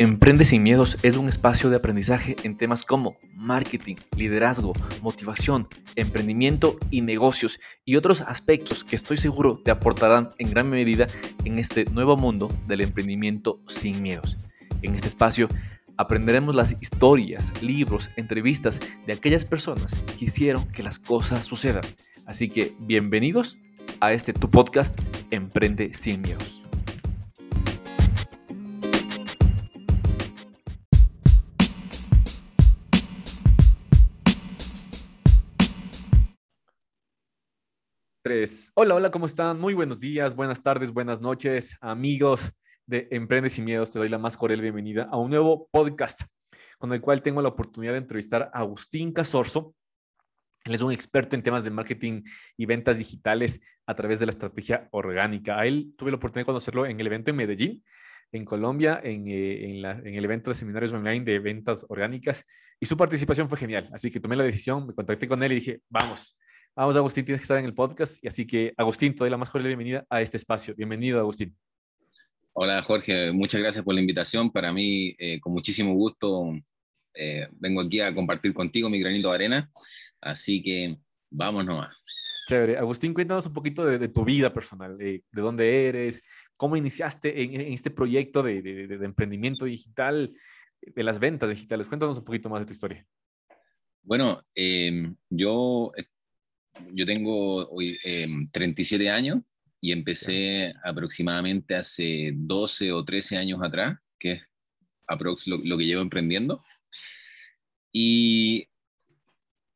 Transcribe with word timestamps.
Emprende 0.00 0.46
sin 0.46 0.62
miedos 0.62 0.96
es 1.02 1.18
un 1.18 1.28
espacio 1.28 1.68
de 1.68 1.76
aprendizaje 1.76 2.34
en 2.42 2.56
temas 2.56 2.84
como 2.84 3.18
marketing, 3.36 3.96
liderazgo, 4.16 4.72
motivación, 5.02 5.68
emprendimiento 5.94 6.78
y 6.90 7.02
negocios 7.02 7.60
y 7.84 7.96
otros 7.96 8.22
aspectos 8.22 8.82
que 8.82 8.96
estoy 8.96 9.18
seguro 9.18 9.60
te 9.62 9.70
aportarán 9.70 10.30
en 10.38 10.48
gran 10.48 10.70
medida 10.70 11.06
en 11.44 11.58
este 11.58 11.84
nuevo 11.84 12.16
mundo 12.16 12.48
del 12.66 12.80
emprendimiento 12.80 13.60
sin 13.68 14.00
miedos. 14.00 14.38
En 14.80 14.94
este 14.94 15.08
espacio 15.08 15.50
aprenderemos 15.98 16.54
las 16.54 16.78
historias, 16.80 17.52
libros, 17.62 18.08
entrevistas 18.16 18.80
de 19.06 19.12
aquellas 19.12 19.44
personas 19.44 19.96
que 20.18 20.24
hicieron 20.24 20.66
que 20.68 20.82
las 20.82 20.98
cosas 20.98 21.44
sucedan. 21.44 21.84
Así 22.24 22.48
que 22.48 22.74
bienvenidos 22.78 23.58
a 24.00 24.14
este 24.14 24.32
tu 24.32 24.48
podcast 24.48 24.98
Emprende 25.30 25.92
sin 25.92 26.22
miedos. 26.22 26.59
3. 38.22 38.72
Hola, 38.74 38.94
hola, 38.96 39.10
¿cómo 39.10 39.24
están? 39.24 39.58
Muy 39.58 39.72
buenos 39.72 40.00
días, 40.00 40.36
buenas 40.36 40.62
tardes, 40.62 40.92
buenas 40.92 41.22
noches, 41.22 41.76
amigos 41.80 42.52
de 42.84 43.08
Emprende 43.10 43.48
sin 43.48 43.64
Miedos. 43.64 43.90
Te 43.90 43.98
doy 43.98 44.10
la 44.10 44.18
más 44.18 44.36
cordial 44.36 44.60
bienvenida 44.60 45.08
a 45.10 45.16
un 45.16 45.30
nuevo 45.30 45.68
podcast 45.70 46.22
con 46.78 46.92
el 46.92 47.00
cual 47.00 47.22
tengo 47.22 47.40
la 47.40 47.48
oportunidad 47.48 47.92
de 47.92 47.98
entrevistar 47.98 48.50
a 48.52 48.58
Agustín 48.58 49.12
Casorzo. 49.12 49.74
Él 50.66 50.74
es 50.74 50.82
un 50.82 50.92
experto 50.92 51.34
en 51.34 51.42
temas 51.42 51.64
de 51.64 51.70
marketing 51.70 52.22
y 52.58 52.66
ventas 52.66 52.98
digitales 52.98 53.58
a 53.86 53.94
través 53.94 54.18
de 54.18 54.26
la 54.26 54.30
estrategia 54.30 54.86
orgánica. 54.90 55.58
A 55.58 55.66
él 55.66 55.94
tuve 55.96 56.10
la 56.10 56.18
oportunidad 56.18 56.42
de 56.42 56.52
conocerlo 56.52 56.84
en 56.84 57.00
el 57.00 57.06
evento 57.06 57.30
en 57.30 57.36
Medellín, 57.36 57.84
en 58.32 58.44
Colombia, 58.44 59.00
en, 59.02 59.28
eh, 59.28 59.80
el 60.04 60.24
evento 60.24 60.50
de 60.50 60.56
seminarios 60.56 60.92
online 60.92 61.24
de 61.24 61.38
ventas 61.38 61.86
orgánicas 61.88 62.44
y 62.78 62.84
su 62.84 62.98
participación 62.98 63.48
fue 63.48 63.56
genial. 63.56 63.88
Así 63.94 64.10
que 64.10 64.20
tomé 64.20 64.36
la 64.36 64.44
decisión, 64.44 64.86
me 64.86 64.92
contacté 64.92 65.26
con 65.26 65.42
él 65.42 65.52
y 65.52 65.54
dije, 65.54 65.80
vamos, 65.88 66.36
Vamos, 66.76 66.96
Agustín, 66.96 67.24
tienes 67.24 67.40
que 67.40 67.44
estar 67.44 67.58
en 67.58 67.64
el 67.64 67.74
podcast. 67.74 68.22
Y 68.24 68.28
así 68.28 68.46
que, 68.46 68.72
Agustín, 68.76 69.12
te 69.12 69.18
doy 69.18 69.30
la 69.30 69.36
más 69.36 69.50
cordial 69.50 69.68
bienvenida 69.68 70.06
a 70.08 70.22
este 70.22 70.36
espacio. 70.36 70.74
Bienvenido, 70.76 71.18
Agustín. 71.18 71.56
Hola, 72.54 72.80
Jorge. 72.82 73.32
Muchas 73.32 73.60
gracias 73.60 73.84
por 73.84 73.94
la 73.94 74.00
invitación. 74.00 74.50
Para 74.50 74.72
mí, 74.72 75.14
eh, 75.18 75.40
con 75.40 75.52
muchísimo 75.52 75.94
gusto, 75.94 76.52
eh, 77.14 77.48
vengo 77.52 77.80
aquí 77.80 78.00
a 78.00 78.14
compartir 78.14 78.54
contigo 78.54 78.88
mi 78.88 79.00
granito 79.00 79.28
de 79.30 79.34
arena. 79.34 79.70
Así 80.20 80.62
que, 80.62 80.96
vamos 81.28 81.66
nomás. 81.66 81.96
Chévere. 82.46 82.78
Agustín, 82.78 83.14
cuéntanos 83.14 83.46
un 83.46 83.52
poquito 83.52 83.84
de, 83.84 84.08
tu 84.08 84.24
vida 84.24 84.52
personal, 84.52 84.96
de, 84.96 85.24
dónde 85.32 85.88
eres, 85.88 86.22
cómo 86.56 86.76
iniciaste 86.76 87.42
en, 87.42 87.72
este 87.72 87.90
proyecto 87.90 88.42
de, 88.44 88.62
de, 88.62 89.04
emprendimiento 89.04 89.64
digital, 89.64 90.32
de 90.80 91.02
las 91.02 91.18
ventas 91.18 91.48
digitales. 91.48 91.88
Cuéntanos 91.88 92.18
un 92.18 92.24
poquito 92.24 92.48
más 92.48 92.60
de 92.60 92.66
tu 92.66 92.72
historia. 92.72 93.04
Bueno, 94.02 94.40
eh, 94.54 95.12
yo 95.28 95.92
yo 96.92 97.06
tengo 97.06 97.66
hoy 97.70 97.98
37 98.52 99.04
em, 99.04 99.12
años 99.12 99.42
y 99.80 99.92
empecé 99.92 100.74
aproximadamente 100.84 101.74
hace 101.74 102.32
12 102.34 102.92
o 102.92 103.04
13 103.04 103.36
años 103.36 103.60
atrás, 103.62 103.98
que 104.18 104.32
es 104.32 104.42
aprox 105.08 105.46
lo, 105.46 105.78
que 105.78 105.86
llevo 105.86 106.02
emprendiendo. 106.02 106.62
Y 107.92 108.68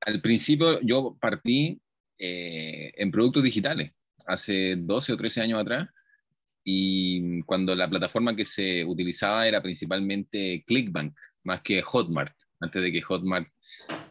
al 0.00 0.20
principio 0.20 0.80
yo 0.82 1.16
partí 1.20 1.80
eh, 2.19 2.92
en 2.97 3.10
productos 3.10 3.42
digitales, 3.42 3.92
hace 4.27 4.77
12 4.77 5.14
o 5.14 5.16
13 5.16 5.41
años 5.41 5.60
atrás, 5.60 5.88
y 6.64 7.43
cuando 7.43 7.75
la 7.75 7.88
plataforma 7.88 8.34
que 8.34 8.44
se 8.44 8.84
utilizaba 8.84 9.47
era 9.47 9.62
principalmente 9.62 10.62
Clickbank, 10.66 11.14
más 11.44 11.60
que 11.62 11.82
Hotmart, 11.82 12.34
antes 12.60 12.82
de 12.82 12.91
que 12.91 13.03
Hotmart 13.03 13.48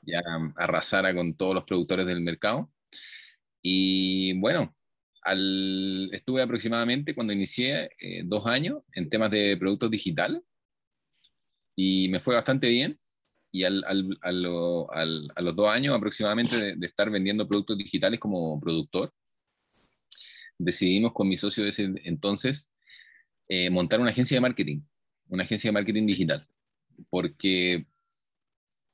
ya 0.03 0.21
arrasara 0.55 1.13
con 1.13 1.35
todos 1.35 1.55
los 1.55 1.63
productores 1.63 2.05
del 2.05 2.21
mercado. 2.21 2.71
Y 3.63 4.37
bueno, 4.39 4.75
estuve 6.11 6.41
aproximadamente 6.41 7.15
cuando 7.15 7.33
inicié 7.33 7.89
eh, 7.99 8.23
dos 8.25 8.45
años 8.45 8.83
en 8.93 9.09
temas 9.09 9.31
de 9.31 9.55
productos 9.57 9.89
digitales 9.89 10.41
y 11.75 12.09
me 12.09 12.19
fue 12.19 12.35
bastante 12.35 12.69
bien. 12.69 12.99
Y 13.51 13.63
al, 13.65 13.83
a 13.85 14.31
los 14.31 15.55
dos 15.55 15.69
años 15.69 15.95
aproximadamente 15.95 16.75
de, 16.75 16.85
estar 16.87 17.09
vendiendo 17.11 17.47
productos 17.47 17.77
digitales 17.77 18.19
como 18.19 18.59
productor, 18.59 19.13
decidimos 20.57 21.13
con 21.13 21.27
mi 21.27 21.37
socio 21.37 21.63
de 21.63 21.69
ese 21.69 21.93
entonces 22.03 22.73
eh, 23.47 23.69
montar 23.69 23.99
una 23.99 24.09
agencia 24.09 24.37
de 24.37 24.41
marketing, 24.41 24.81
una 25.27 25.43
agencia 25.43 25.67
de 25.67 25.73
marketing 25.73 26.07
digital, 26.07 26.47
porque 27.11 27.85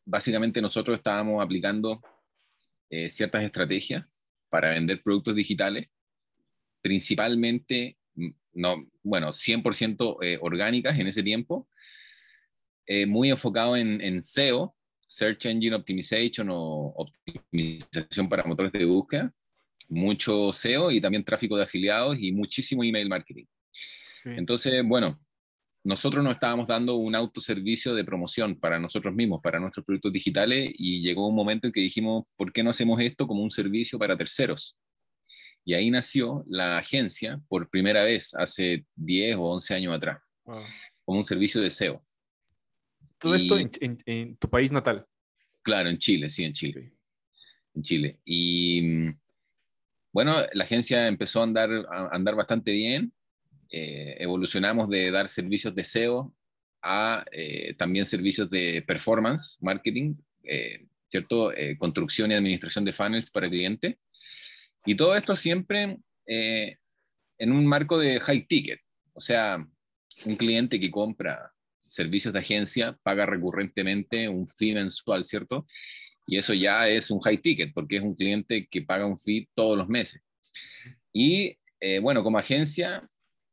básicamente 0.05 0.61
nosotros 0.61 0.97
estábamos 0.97 1.41
aplicando 1.41 2.01
eh, 2.89 3.09
ciertas 3.09 3.43
estrategias 3.43 4.18
para 4.49 4.71
vender 4.71 5.01
productos 5.01 5.35
digitales, 5.35 5.87
principalmente, 6.81 7.97
mm, 8.15 8.29
no, 8.53 8.87
bueno, 9.03 9.33
100% 9.33 10.17
eh, 10.21 10.37
orgánicas 10.41 10.97
en 10.99 11.07
ese 11.07 11.23
tiempo, 11.23 11.67
eh, 12.85 13.05
muy 13.05 13.29
enfocado 13.29 13.77
en, 13.77 14.01
en, 14.01 14.21
SEO, 14.21 14.75
Search 15.07 15.45
Engine 15.45 15.75
Optimization 15.75 16.49
o 16.51 16.93
optimización 16.95 18.29
para 18.29 18.43
motores 18.43 18.71
de 18.71 18.85
búsqueda, 18.85 19.31
mucho 19.87 20.51
SEO 20.53 20.91
y 20.91 21.01
también 21.01 21.23
tráfico 21.23 21.57
de 21.57 21.63
afiliados 21.63 22.17
y 22.19 22.31
muchísimo 22.31 22.83
email 22.83 23.09
marketing. 23.09 23.45
Entonces, 24.25 24.83
bueno, 24.85 25.19
nosotros 25.83 26.23
nos 26.23 26.33
estábamos 26.33 26.67
dando 26.67 26.95
un 26.95 27.15
autoservicio 27.15 27.95
de 27.95 28.03
promoción 28.03 28.59
para 28.59 28.79
nosotros 28.79 29.15
mismos, 29.15 29.41
para 29.41 29.59
nuestros 29.59 29.85
productos 29.85 30.11
digitales, 30.11 30.71
y 30.75 30.99
llegó 30.99 31.27
un 31.27 31.35
momento 31.35 31.67
en 31.67 31.73
que 31.73 31.79
dijimos, 31.79 32.33
¿por 32.35 32.51
qué 32.51 32.63
no 32.63 32.69
hacemos 32.69 32.99
esto 33.01 33.27
como 33.27 33.43
un 33.43 33.51
servicio 33.51 33.97
para 33.97 34.17
terceros? 34.17 34.77
Y 35.63 35.73
ahí 35.73 35.89
nació 35.89 36.43
la 36.47 36.77
agencia 36.77 37.39
por 37.47 37.69
primera 37.69 38.03
vez, 38.03 38.33
hace 38.35 38.85
10 38.95 39.37
o 39.37 39.43
11 39.43 39.75
años 39.75 39.95
atrás, 39.95 40.21
como 41.05 41.19
un 41.19 41.23
servicio 41.23 41.61
de 41.61 41.69
SEO. 41.69 42.03
¿Todo 43.17 43.35
esto 43.35 43.57
en, 43.57 44.37
tu 44.37 44.49
país 44.49 44.71
natal? 44.71 45.05
Claro, 45.61 45.89
en 45.89 45.97
Chile, 45.97 46.29
sí, 46.29 46.43
en 46.43 46.53
Chile. 46.53 46.93
En 47.73 47.81
Chile. 47.83 48.19
Y 48.25 49.09
bueno, 50.11 50.37
la 50.53 50.63
agencia 50.63 51.07
empezó 51.07 51.41
a 51.41 51.43
andar, 51.43 51.69
a 51.91 52.09
andar 52.11 52.35
bastante 52.35 52.71
bien 52.71 53.13
eh, 53.71 54.17
evolucionamos 54.19 54.89
de 54.89 55.11
dar 55.11 55.29
servicios 55.29 55.75
de 55.75 55.85
SEO 55.85 56.33
a 56.81 57.23
eh, 57.31 57.75
también 57.77 58.05
servicios 58.05 58.49
de 58.49 58.83
performance, 58.87 59.57
marketing, 59.61 60.15
eh, 60.43 60.87
¿cierto? 61.07 61.51
construcción 61.77 62.31
y 62.31 62.35
administración 62.35 62.85
de 62.85 62.93
funnels 62.93 63.31
para 63.31 63.47
el 63.47 63.51
cliente. 63.51 63.99
Y 64.85 64.95
todo 64.95 65.15
esto 65.15 65.35
siempre 65.35 65.97
en 66.25 67.51
un 67.51 67.65
marco 67.65 67.97
de 67.97 68.19
high 68.19 68.45
ticket. 68.45 68.79
O 69.13 69.21
sea, 69.21 69.65
un 70.25 70.35
cliente 70.35 70.79
que 70.79 70.91
compra 70.91 71.51
servicios 71.87 72.31
de 72.31 72.39
agencia 72.39 72.97
paga 73.01 73.25
recurrentemente 73.25 74.29
un 74.29 74.47
fee 74.47 74.75
mensual, 74.75 75.25
¿cierto? 75.25 75.65
Y 76.27 76.37
eso 76.37 76.53
ya 76.53 76.87
es 76.87 77.09
un 77.09 77.19
high 77.21 77.39
ticket 77.39 77.73
porque 77.73 77.97
es 77.97 78.03
un 78.03 78.13
cliente 78.13 78.67
que 78.69 78.83
paga 78.83 79.07
un 79.07 79.19
fee 79.19 79.49
todos 79.55 79.75
los 79.75 79.89
meses. 79.89 80.21
Y 81.11 81.57
bueno, 82.01 82.23
como 82.23 82.37
agencia 82.37 83.01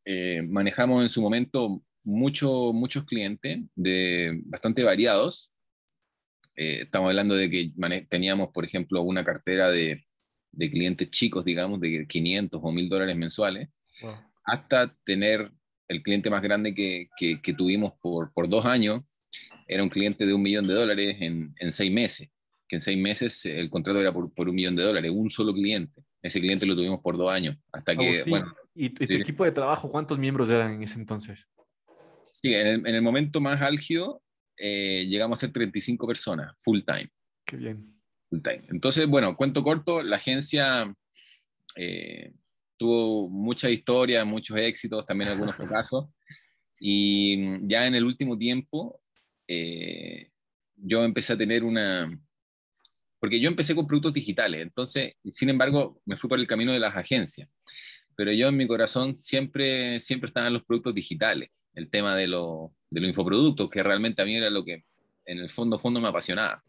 eh, 0.06 0.42
manejamos 0.48 1.02
en 1.02 1.08
su 1.08 1.20
momento 1.20 1.82
mucho, 2.04 2.72
muchos 2.72 3.04
clientes 3.04 3.58
de 3.74 4.40
bastante 4.44 4.84
variados. 4.84 5.50
Eh, 6.54 6.82
estamos 6.82 7.08
hablando 7.08 7.34
de 7.34 7.50
que 7.50 7.72
teníamos, 8.08 8.50
por 8.50 8.64
ejemplo, 8.64 9.03
una 9.03 9.24
cartera 9.24 9.68
de, 9.68 10.04
de, 10.53 10.70
clientes 10.70 11.10
chicos, 11.10 11.44
digamos, 11.44 11.80
de 11.80 12.06
500 12.06 12.60
o 12.62 12.72
1000 12.72 12.88
dólares 12.88 13.16
mensuales, 13.16 13.68
hasta 14.44 14.97
tener 15.04 15.50
el 15.88 16.03
cliente 16.04 16.30
más 16.30 16.41
grande 16.41 16.72
que, 16.72 17.09
que, 17.18 17.54
tuvimos 17.54 17.94
por, 18.00 18.32
por, 18.32 18.48
dos 18.48 18.64
años, 18.64 19.04
era 19.66 19.82
un 19.82 19.88
cliente 19.88 20.24
de 20.24 20.32
un 20.32 20.42
millón 20.42 20.68
de 20.68 20.74
dólares 20.74 21.16
en, 21.20 21.52
en 21.59 21.72
seis 21.72 21.92
meses, 21.92 22.30
que 22.68 22.76
en 22.76 22.82
seis 22.82 22.97
meses 22.97 23.44
el 23.44 23.70
contrato 23.70 24.00
era 24.00 24.12
por, 24.12 24.32
por, 24.34 24.48
un 24.48 24.54
millón 24.54 24.76
de 24.76 24.84
dólares, 24.84 25.10
un 25.12 25.30
solo 25.30 25.52
cliente. 25.52 26.04
Ese 26.22 26.41
cliente 26.41 26.64
lo 26.64 26.76
tuvimos 26.76 27.00
por 27.00 27.16
dos 27.16 27.32
años, 27.32 27.56
hasta 27.72 27.97
que, 27.97 28.22
bueno, 28.28 28.54
¿Y, 28.78 28.90
tu 28.90 29.14
equipo 29.14 29.44
de 29.44 29.52
trabajo 29.52 29.90
cuántos 29.90 30.18
miembros 30.18 30.50
eran 30.50 30.74
en 30.74 30.82
ese 30.82 30.98
entonces? 30.98 31.48
Sí, 32.30 32.52
en 32.52 32.86
el, 32.86 33.00
momento 33.00 33.40
más 33.40 33.62
álgido 33.62 34.22
eh, 34.58 35.06
llegamos 35.08 35.38
a 35.38 35.40
ser 35.40 35.52
35 35.52 36.06
personas, 36.06 36.54
full 36.60 36.80
time. 36.86 37.10
Qué 37.46 37.56
bien. 37.56 37.98
Full 38.28 38.42
time. 38.42 38.66
Entonces, 38.68 39.06
bueno, 39.08 39.34
cuento 39.34 39.62
corto, 39.62 40.02
la 40.02 40.16
agencia 40.16 40.94
eh, 41.74 42.34
tuvo 42.76 43.30
mucha 43.30 43.70
historia, 43.70 44.26
muchos 44.26 44.58
éxitos, 44.58 45.06
también 45.06 45.30
algunos 45.30 45.54
fracasos. 45.56 46.08
Y 46.78 47.66
ya 47.66 47.86
en 47.86 47.94
el 47.94 48.04
último 48.04 48.36
tiempo, 48.36 49.00
eh, 49.48 50.28
yo 50.76 51.02
empecé 51.02 51.32
a 51.32 51.38
tener 51.38 51.64
una... 51.64 52.10
Porque 53.18 53.40
yo 53.40 53.48
empecé 53.48 53.74
con 53.74 53.86
productos 53.86 54.12
digitales, 54.12 54.60
entonces, 54.60 55.14
sin 55.30 55.48
embargo, 55.48 55.98
me 56.04 56.18
fui 56.18 56.28
por 56.28 56.38
el 56.38 56.46
camino 56.46 56.72
de 56.72 56.78
las 56.78 56.94
agencias 56.94 57.48
pero 58.16 58.33
yo 58.33 58.48
en 58.48 58.57
mi 58.57 58.66
corazón 58.66 59.18
siempre, 59.18 60.01
siempre 60.01 60.28
estaban 60.28 60.53
los 60.53 60.65
productos 60.65 60.95
digitales, 60.95 61.63
el 61.74 61.91
tema 61.91 62.16
de, 62.16 62.27
lo, 62.27 62.74
de 62.91 63.01
los 63.01 63.09
infoproductos, 63.09 63.71
que 63.71 63.83
realmente 63.83 64.22
a 64.22 64.24
mí 64.24 64.36
era 64.36 64.51
lo 64.51 64.65
que 64.65 64.84
en 65.27 65.39
el 65.39 65.51
fondo, 65.51 65.78
fondo 65.78 66.01
me 66.01 66.09
apasionaba. 66.09 66.63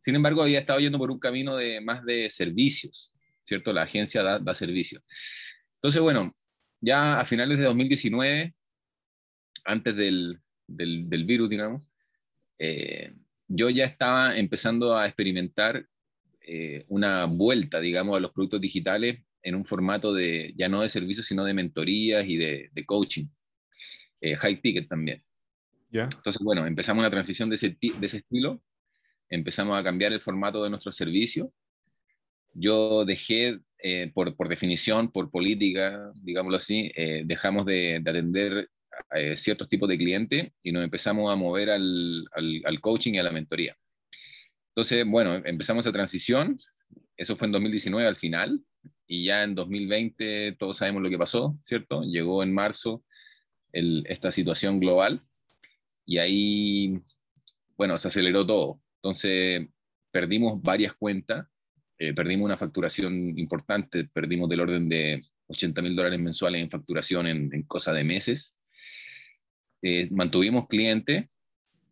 Sin 0.00 0.14
embargo, 0.14 0.42
había 0.42 0.60
estado 0.60 0.80
yendo 0.80 0.98
por 0.98 1.10
un 1.10 1.18
camino 1.18 1.56
de 1.56 1.80
más 1.80 2.04
de 2.04 2.30
servicios, 2.30 3.12
¿cierto? 3.42 3.72
La 3.72 3.82
agencia 3.82 4.22
da, 4.22 4.38
da 4.38 4.54
servicios. 4.54 5.02
Entonces, 5.74 6.00
bueno, 6.00 6.32
ya 6.80 7.20
a 7.20 7.24
finales 7.24 7.58
de 7.58 7.64
2019, 7.64 8.54
antes 9.64 9.96
del, 9.96 10.40
del, 10.66 11.24
virus, 11.24 11.50
digamos, 11.50 11.84
eh, 12.58 13.12
yo 13.48 13.68
ya 13.70 13.84
estaba 13.84 14.36
empezando 14.36 14.96
a 14.96 15.06
experimentar 15.06 15.86
eh, 16.40 16.84
una 16.88 17.24
vuelta, 17.26 17.80
digamos, 17.80 18.16
a 18.16 18.20
los 18.20 18.32
productos 18.32 18.60
digitales 18.60 19.25
en 19.46 19.54
un 19.54 19.64
formato 19.64 20.12
de, 20.12 20.52
ya 20.56 20.68
no 20.68 20.82
de 20.82 20.88
servicios, 20.88 21.26
sino 21.26 21.44
de 21.44 21.54
mentorías 21.54 22.26
y 22.26 22.36
de, 22.36 22.68
de 22.72 22.84
coaching. 22.84 23.26
Eh, 24.20 24.34
high 24.34 24.60
ticket 24.60 24.88
también. 24.88 25.18
¿Ya? 25.90 26.04
Entonces, 26.04 26.42
bueno, 26.42 26.66
empezamos 26.66 27.00
una 27.00 27.10
transición 27.10 27.48
de 27.48 27.54
ese, 27.54 27.76
de 27.80 28.06
ese 28.06 28.18
estilo, 28.18 28.60
empezamos 29.28 29.78
a 29.78 29.84
cambiar 29.84 30.12
el 30.12 30.20
formato 30.20 30.64
de 30.64 30.70
nuestro 30.70 30.90
servicio. 30.90 31.52
Yo 32.54 33.04
dejé, 33.04 33.60
eh, 33.78 34.10
por, 34.12 34.34
por, 34.34 34.48
definición, 34.48 35.12
por 35.12 35.30
política, 35.30 36.10
digámoslo 36.22 36.56
así, 36.56 36.90
eh, 36.96 37.22
dejamos 37.24 37.66
de, 37.66 38.00
de 38.02 38.10
atender 38.10 38.70
eh, 39.14 39.36
ciertos 39.36 39.68
tipos 39.68 39.88
de 39.88 39.98
clientes 39.98 40.52
y 40.62 40.72
nos 40.72 40.82
empezamos 40.82 41.32
a 41.32 41.36
mover 41.36 41.70
al, 41.70 42.24
al, 42.32 42.62
al, 42.64 42.80
coaching 42.80 43.14
y 43.14 43.18
a 43.18 43.22
la 43.22 43.30
mentoría. 43.30 43.76
Entonces, 44.70 45.06
bueno, 45.06 45.36
empezamos 45.44 45.84
esa 45.84 45.92
transición, 45.92 46.58
eso 47.16 47.36
fue 47.36 47.46
en 47.46 47.52
2019 47.52 48.08
al 48.08 48.16
final, 48.16 48.60
y 49.06 49.24
ya 49.24 49.42
en 49.44 49.54
2020 49.54 50.52
todos 50.58 50.78
sabemos 50.78 51.02
lo 51.02 51.10
que 51.10 51.18
pasó, 51.18 51.58
¿cierto? 51.62 52.02
Llegó 52.02 52.42
en 52.42 52.52
marzo 52.52 53.04
el, 53.72 54.04
esta 54.08 54.32
situación 54.32 54.78
global 54.78 55.22
y 56.04 56.18
ahí, 56.18 56.98
bueno, 57.76 57.98
se 57.98 58.08
aceleró 58.08 58.46
todo. 58.46 58.80
Entonces, 58.96 59.68
perdimos 60.10 60.60
varias 60.62 60.94
cuentas, 60.94 61.46
eh, 61.98 62.14
perdimos 62.14 62.46
una 62.46 62.56
facturación 62.56 63.38
importante, 63.38 64.04
perdimos 64.12 64.48
del 64.48 64.60
orden 64.60 64.88
de 64.88 65.20
80 65.48 65.82
mil 65.82 65.96
dólares 65.96 66.18
mensuales 66.18 66.62
en 66.62 66.70
facturación 66.70 67.26
en, 67.26 67.50
en 67.52 67.62
cosa 67.62 67.92
de 67.92 68.04
meses. 68.04 68.56
Eh, 69.82 70.08
mantuvimos 70.10 70.66
clientes, 70.68 71.26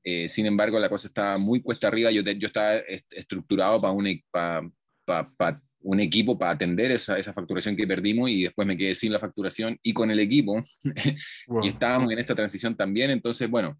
eh, 0.04 0.28
sin 0.28 0.44
embargo, 0.44 0.78
la 0.78 0.90
cosa 0.90 1.08
estaba 1.08 1.38
muy 1.38 1.62
cuesta 1.62 1.88
arriba. 1.88 2.10
Yo, 2.10 2.22
yo 2.22 2.46
estaba 2.46 2.76
estructurado 2.76 3.80
para 3.80 3.92
un, 3.92 4.22
para, 4.30 4.70
para, 5.06 5.30
para 5.30 5.62
un 5.84 6.00
equipo 6.00 6.38
para 6.38 6.52
atender 6.52 6.90
esa, 6.90 7.18
esa, 7.18 7.32
facturación 7.32 7.76
que 7.76 7.86
perdimos 7.86 8.30
y 8.30 8.44
después 8.44 8.66
me 8.66 8.76
quedé 8.76 8.94
sin 8.94 9.12
la 9.12 9.18
facturación 9.18 9.78
y 9.82 9.92
con 9.92 10.10
el 10.10 10.18
equipo. 10.18 10.60
Wow. 11.46 11.64
y 11.64 11.68
estábamos 11.68 12.10
en 12.10 12.18
esta 12.18 12.34
transición 12.34 12.74
también. 12.74 13.10
Entonces, 13.10 13.48
bueno, 13.50 13.78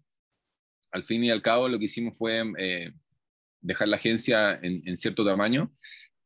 al 0.91 1.03
fin 1.03 1.23
y 1.23 1.31
al 1.31 1.41
cabo 1.41 1.67
lo 1.67 1.79
que 1.79 1.85
hicimos 1.85 2.15
fue 2.17 2.43
eh, 2.59 2.91
dejar 3.59 3.87
la 3.87 3.97
agencia 3.97 4.59
en, 4.61 4.81
en, 4.87 4.97
cierto 4.97 5.25
tamaño 5.25 5.73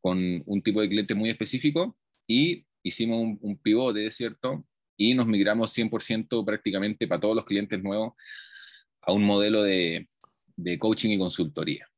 con 0.01 0.43
un 0.45 0.61
tipo 0.61 0.81
de 0.81 0.89
cliente 0.89 1.15
muy 1.15 1.29
específico 1.29 1.97
y 2.27 2.65
hicimos 2.83 3.21
un, 3.21 3.39
un 3.41 3.57
pivote, 3.57 4.11
¿cierto? 4.11 4.65
Y 4.97 5.13
nos 5.13 5.27
migramos 5.27 5.75
100% 5.77 6.45
prácticamente 6.45 7.07
para 7.07 7.21
todos 7.21 7.35
los 7.35 7.45
clientes 7.45 7.81
nuevos 7.81 8.13
a 9.01 9.13
un 9.13 9.23
modelo 9.23 9.63
de, 9.63 10.09
de 10.57 10.77
coaching 10.77 11.11
y 11.11 11.17
consultoría 11.17 11.88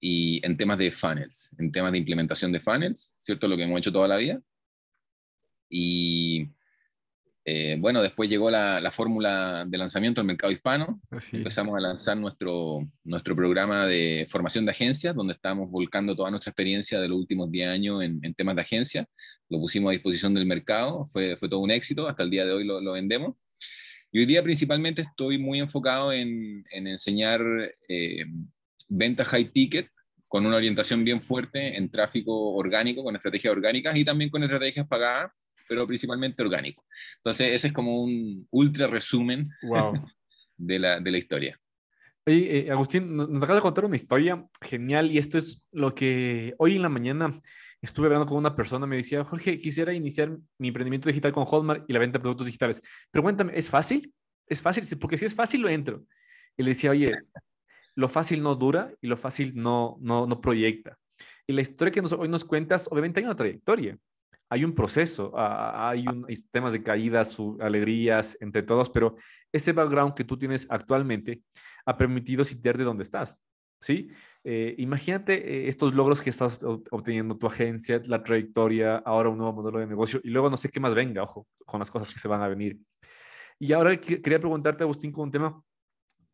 y 0.00 0.44
en 0.46 0.56
temas 0.56 0.78
de 0.78 0.92
funnels, 0.92 1.54
en 1.58 1.72
temas 1.72 1.92
de 1.92 1.98
implementación 1.98 2.52
de 2.52 2.60
funnels, 2.60 3.14
¿cierto? 3.18 3.48
Lo 3.48 3.56
que 3.56 3.64
hemos 3.64 3.78
hecho 3.78 3.92
toda 3.92 4.08
la 4.08 4.16
vida. 4.16 4.40
Y 5.68 6.50
eh, 7.44 7.76
bueno, 7.78 8.02
después 8.02 8.28
llegó 8.28 8.50
la, 8.50 8.80
la, 8.80 8.90
fórmula 8.90 9.64
de 9.66 9.78
lanzamiento 9.78 10.20
al 10.20 10.26
mercado 10.26 10.52
hispano. 10.52 11.00
Así. 11.10 11.38
Empezamos 11.38 11.76
a 11.76 11.80
lanzar 11.80 12.16
nuestro, 12.16 12.80
nuestro 13.04 13.34
programa 13.34 13.86
de 13.86 14.26
formación 14.28 14.66
de 14.66 14.72
agencias, 14.72 15.14
donde 15.14 15.32
estamos 15.32 15.70
volcando 15.70 16.14
toda 16.14 16.30
nuestra 16.30 16.50
experiencia 16.50 17.00
de 17.00 17.08
los 17.08 17.18
últimos 17.18 17.50
10 17.50 17.68
años 17.68 18.02
en, 18.02 18.20
en 18.22 18.34
temas 18.34 18.54
de 18.54 18.62
agencia. 18.62 19.08
Lo 19.48 19.58
pusimos 19.58 19.90
a 19.90 19.92
disposición 19.92 20.34
del 20.34 20.46
mercado, 20.46 21.08
fue, 21.10 21.36
fue 21.36 21.48
todo 21.48 21.60
un 21.60 21.70
éxito, 21.70 22.06
hasta 22.06 22.22
el 22.22 22.30
día 22.30 22.44
de 22.44 22.52
hoy 22.52 22.64
lo, 22.64 22.80
lo 22.80 22.92
vendemos. 22.92 23.34
Y 24.12 24.20
hoy 24.20 24.26
día 24.26 24.42
principalmente 24.42 25.02
estoy 25.02 25.38
muy 25.38 25.58
enfocado 25.58 26.12
en, 26.12 26.64
en 26.70 26.86
enseñar 26.86 27.40
eh, 27.88 28.24
venta 28.88 29.24
high 29.24 29.50
ticket 29.50 29.90
con 30.26 30.44
una 30.44 30.56
orientación 30.56 31.04
bien 31.04 31.22
fuerte 31.22 31.76
en 31.76 31.90
tráfico 31.90 32.52
orgánico, 32.52 33.02
con 33.02 33.16
estrategias 33.16 33.52
orgánicas 33.52 33.96
y 33.96 34.04
también 34.04 34.30
con 34.30 34.42
estrategias 34.42 34.86
pagadas, 34.86 35.32
pero 35.66 35.86
principalmente 35.86 36.42
orgánico. 36.42 36.84
Entonces, 37.16 37.48
ese 37.52 37.68
es 37.68 37.72
como 37.72 38.02
un 38.02 38.46
ultra 38.50 38.86
resumen 38.86 39.44
wow. 39.62 39.92
de, 40.56 40.78
la, 40.78 41.00
de 41.00 41.10
la 41.10 41.18
historia. 41.18 41.58
Oye, 42.26 42.58
eh, 42.58 42.70
Agustín, 42.70 43.16
nos, 43.16 43.28
nos 43.28 43.42
acabas 43.42 43.62
de 43.62 43.62
contar 43.62 43.84
una 43.86 43.96
historia 43.96 44.44
genial 44.60 45.10
y 45.10 45.16
esto 45.16 45.38
es 45.38 45.64
lo 45.72 45.94
que 45.94 46.54
hoy 46.58 46.76
en 46.76 46.82
la 46.82 46.90
mañana 46.90 47.30
estuve 47.80 48.06
hablando 48.06 48.26
con 48.26 48.36
una 48.36 48.54
persona, 48.54 48.86
me 48.86 48.96
decía, 48.96 49.24
Jorge, 49.24 49.58
quisiera 49.58 49.94
iniciar 49.94 50.36
mi 50.58 50.68
emprendimiento 50.68 51.08
digital 51.08 51.32
con 51.32 51.44
Hotmart 51.46 51.88
y 51.88 51.92
la 51.92 52.00
venta 52.00 52.18
de 52.18 52.22
productos 52.22 52.46
digitales. 52.46 52.82
Pero 53.10 53.22
cuéntame, 53.22 53.52
¿es 53.56 53.70
fácil? 53.70 54.12
¿Es 54.46 54.60
fácil? 54.60 54.84
Porque 54.98 55.16
si 55.16 55.24
es 55.24 55.34
fácil, 55.34 55.62
lo 55.62 55.68
entro. 55.68 56.04
Y 56.56 56.64
le 56.64 56.70
decía, 56.70 56.90
oye, 56.90 57.12
lo 57.98 58.08
fácil 58.08 58.44
no 58.44 58.54
dura 58.54 58.94
y 59.00 59.08
lo 59.08 59.16
fácil 59.16 59.54
no, 59.56 59.96
no, 60.00 60.24
no 60.24 60.40
proyecta. 60.40 60.96
Y 61.48 61.52
la 61.52 61.62
historia 61.62 61.90
que 61.90 62.00
nos, 62.00 62.12
hoy 62.12 62.28
nos 62.28 62.44
cuentas, 62.44 62.86
obviamente 62.88 63.18
hay 63.18 63.26
una 63.26 63.34
trayectoria, 63.34 63.98
hay 64.48 64.64
un 64.64 64.72
proceso, 64.72 65.32
hay, 65.36 66.06
un, 66.06 66.24
hay, 66.28 66.36
temas 66.52 66.72
de 66.72 66.80
caídas, 66.80 67.36
alegrías 67.58 68.36
entre 68.40 68.62
todos, 68.62 68.88
pero 68.88 69.16
ese 69.52 69.72
background 69.72 70.14
que 70.14 70.22
tú 70.22 70.38
tienes 70.38 70.64
actualmente 70.70 71.42
ha 71.86 71.96
permitido 71.96 72.44
sitiar 72.44 72.78
de 72.78 72.84
dónde 72.84 73.02
estás. 73.02 73.40
¿Sí? 73.80 74.08
Eh, 74.44 74.76
imagínate 74.78 75.34
eh, 75.34 75.68
estos 75.68 75.92
logros 75.92 76.22
que 76.22 76.30
estás 76.30 76.60
obteniendo 76.62 77.36
tu 77.36 77.48
agencia, 77.48 78.00
la 78.06 78.22
trayectoria, 78.22 78.98
ahora 78.98 79.28
un 79.28 79.38
nuevo 79.38 79.54
modelo 79.54 79.80
de 79.80 79.86
negocio 79.86 80.20
y 80.22 80.30
luego 80.30 80.50
no 80.50 80.56
sé 80.56 80.68
qué 80.68 80.78
más 80.78 80.94
venga, 80.94 81.24
ojo, 81.24 81.48
con 81.66 81.80
las 81.80 81.90
cosas 81.90 82.12
que 82.12 82.20
se 82.20 82.28
van 82.28 82.42
a 82.42 82.48
venir. 82.48 82.78
Y 83.58 83.72
ahora 83.72 83.96
quería 83.96 84.38
preguntarte, 84.38 84.84
Agustín, 84.84 85.10
con 85.10 85.24
un 85.24 85.30
tema 85.32 85.62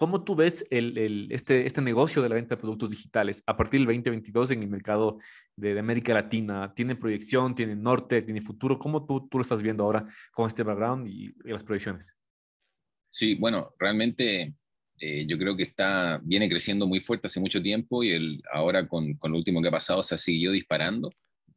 ¿Cómo 0.05 0.23
tú 0.23 0.35
ves 0.35 0.67
el, 0.69 0.99
el, 0.99 1.29
este, 1.33 1.65
este 1.65 1.81
negocio 1.81 2.21
de 2.21 2.29
la 2.29 2.35
venta 2.35 2.57
de 2.57 2.61
productos 2.61 2.91
digitales 2.91 3.43
a 3.47 3.57
partir 3.57 3.81
del 3.81 3.87
2022 3.87 4.51
en 4.51 4.63
el 4.63 4.69
mercado 4.69 5.17
de, 5.57 5.73
de, 5.73 5.81
América 5.81 6.13
Latina? 6.13 6.75
¿Tiene 6.75 6.95
proyección, 6.95 7.55
tiene 7.55 7.75
norte, 7.75 8.21
tiene 8.21 8.43
futuro? 8.43 8.79
¿Cómo 8.79 9.07
tú, 9.07 9.27
tú 9.31 9.39
lo 9.39 9.43
estás 9.43 9.63
viendo 9.63 9.83
ahora 9.83 10.07
con 10.31 10.47
este 10.47 10.63
background 10.63 11.09
y, 11.09 11.35
y 11.43 11.51
las 11.51 11.65
proyecciones? 11.65 12.15
Sí, 13.09 13.35
bueno, 13.37 13.73
realmente 13.79 14.53
eh, 14.99 15.25
yo 15.27 15.39
creo 15.39 15.57
que 15.57 15.63
está, 15.63 16.21
viene 16.23 16.51
creciendo 16.51 16.87
muy 16.87 17.01
fuerte 17.01 17.29
hace 17.29 17.41
mucho 17.41 17.63
tiempo 17.63 18.05
y 18.05 18.11
el, 18.11 18.43
ahora 18.53 18.87
con, 18.87 19.15
con 19.15 19.33
lo 19.33 19.39
último 19.39 19.63
que 19.63 19.69
ha 19.69 19.71
pasado 19.71 20.03
se 20.03 20.17
ha 20.17 20.19
seguido 20.19 20.53
disparando. 20.53 21.09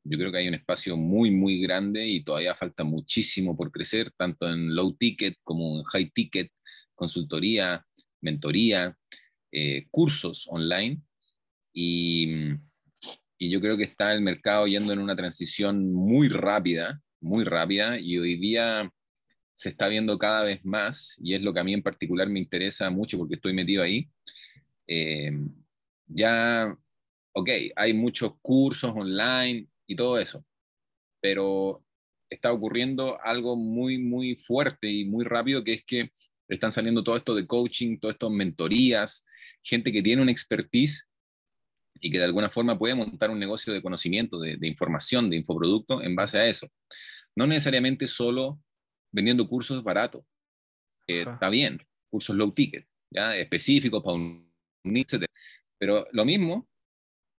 Yo 0.06 0.18
creo 0.18 0.32
que 0.32 0.38
hay 0.38 0.48
un 0.48 0.54
espacio 0.54 0.96
muy, 0.96 1.32
muy 1.32 1.60
grande 1.60 2.08
y 2.08 2.24
todavía 2.24 2.56
falta 2.56 2.86
muchísimo 2.86 3.58
por 3.58 3.74
crecer, 3.74 4.14
tanto 4.16 4.50
en 4.50 4.74
low 4.74 4.96
ticket 4.96 5.36
como 5.44 5.80
en 5.80 5.84
high 5.84 6.10
ticket, 6.12 6.50
consultoría, 6.96 7.84
mentoría, 8.22 8.98
eh, 9.52 9.88
cursos 9.92 10.48
online 10.50 11.02
y, 11.74 12.56
yo 13.40 13.62
creo 13.62 13.78
que 13.78 13.84
está 13.84 14.14
el 14.14 14.22
mercado 14.22 14.66
yendo 14.66 14.94
en 14.94 15.00
una 15.00 15.16
transición 15.16 15.94
muy 15.94 16.28
rápida, 16.28 17.02
muy 17.22 17.44
rápida 17.44 18.00
y 18.00 18.18
hoy 18.18 18.36
día 18.36 18.92
se 19.54 19.70
está 19.70 19.88
viendo 19.88 20.18
cada 20.18 20.44
vez 20.44 20.66
más 20.66 21.16
y 21.22 21.36
es 21.36 21.42
lo 21.44 21.54
que 21.54 21.60
a 21.60 21.64
mí 21.64 21.74
en 21.74 21.84
particular 21.84 22.28
me 22.30 22.40
interesa 22.40 22.90
mucho 22.90 23.18
porque 23.18 23.36
estoy 23.36 23.54
metido 23.54 23.84
ahí. 23.84 24.10
Eh, 24.88 25.32
ya, 26.08 26.76
ok, 27.34 27.50
hay 27.76 27.94
muchos 27.94 28.34
cursos 28.42 28.92
online 28.96 29.68
y 29.86 29.96
todo 29.96 30.18
eso, 30.18 30.44
pero 31.22 31.84
está 32.30 32.52
ocurriendo 32.52 33.22
algo 33.24 33.56
muy, 33.56 33.98
muy 33.98 34.36
fuerte 34.36 34.90
y 34.90 35.06
muy 35.06 35.26
rápido 35.26 35.64
que 35.64 35.74
es 35.74 35.86
que 35.86 36.12
están 36.48 36.72
saliendo 36.72 37.04
todo 37.04 37.18
esto 37.18 37.36
de 37.36 37.46
coaching, 37.46 38.00
todo 38.00 38.12
esto 38.12 38.30
mentorías, 38.30 39.26
gente 39.64 39.92
que 39.92 40.02
tiene 40.02 40.22
una 40.22 40.32
expertise 40.32 41.10
y 42.00 42.12
que 42.12 42.20
de 42.20 42.26
alguna 42.26 42.50
forma 42.50 42.78
puede 42.78 42.96
montar 42.96 43.30
un 43.30 43.40
negocio 43.40 43.74
de 43.74 43.82
conocimiento, 43.82 44.40
de, 44.40 44.58
de 44.58 44.68
información, 44.68 45.30
de 45.30 45.38
infoproducto 45.38 46.02
en 46.02 46.16
base 46.16 46.38
a 46.38 46.48
eso. 46.48 46.68
No 47.36 47.48
necesariamente 47.48 48.08
solo 48.08 48.60
vendiendo 49.12 49.48
cursos 49.48 49.84
baratos. 49.84 50.24
Eh, 51.08 51.22
está 51.22 51.50
bien, 51.50 51.80
cursos 52.10 52.36
low 52.36 52.52
ticket, 52.52 52.88
¿ya? 53.10 53.36
específicos 53.36 54.04
para 54.04 54.16
un 54.16 54.48
etc. 54.84 55.26
Pero 55.78 56.08
lo 56.12 56.26
mismo 56.26 56.68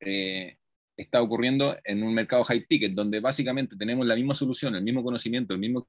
eh, 0.01 0.59
está 0.97 1.23
ocurriendo 1.23 1.77
en 1.85 2.03
un 2.03 2.15
mercado 2.15 2.45
high 2.45 2.67
ticket, 2.67 2.93
donde 2.93 3.21
básicamente 3.21 3.77
tenemos 3.77 4.07
la 4.07 4.17
misma 4.17 4.35
solución, 4.35 4.75
el 4.75 4.83
mismo 4.83 5.03
conocimiento, 5.03 5.55
el 5.55 5.61
mismo 5.61 5.87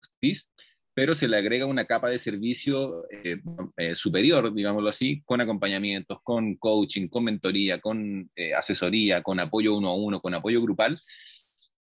expertise, 0.00 0.50
pero 0.94 1.14
se 1.14 1.26
le 1.26 1.38
agrega 1.38 1.66
una 1.66 1.86
capa 1.86 2.10
de 2.10 2.18
servicio 2.18 3.08
eh, 3.10 3.40
eh, 3.76 3.94
superior, 3.94 4.52
digámoslo 4.52 4.88
así, 4.90 5.22
con 5.24 5.40
acompañamientos, 5.40 6.18
con 6.22 6.56
coaching, 6.56 7.08
con 7.08 7.24
mentoría, 7.24 7.80
con 7.80 8.30
eh, 8.36 8.52
asesoría, 8.52 9.22
con 9.22 9.40
apoyo 9.40 9.76
uno 9.76 9.88
a 9.88 9.94
uno, 9.94 10.20
con 10.20 10.34
apoyo 10.34 10.60
grupal. 10.60 11.00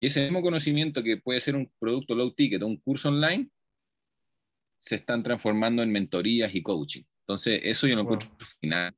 Y 0.00 0.06
ese 0.06 0.22
mismo 0.22 0.42
conocimiento 0.42 1.02
que 1.02 1.16
puede 1.16 1.40
ser 1.40 1.56
un 1.56 1.70
producto 1.78 2.14
low 2.14 2.32
ticket 2.32 2.62
o 2.62 2.66
un 2.66 2.76
curso 2.76 3.08
online, 3.08 3.50
se 4.76 4.96
están 4.96 5.22
transformando 5.22 5.82
en 5.82 5.90
mentorías 5.90 6.54
y 6.54 6.62
coaching. 6.62 7.02
Entonces, 7.22 7.60
eso 7.64 7.86
yo 7.86 7.96
lo 7.96 8.02
encuentro 8.02 8.30
final. 8.60 8.94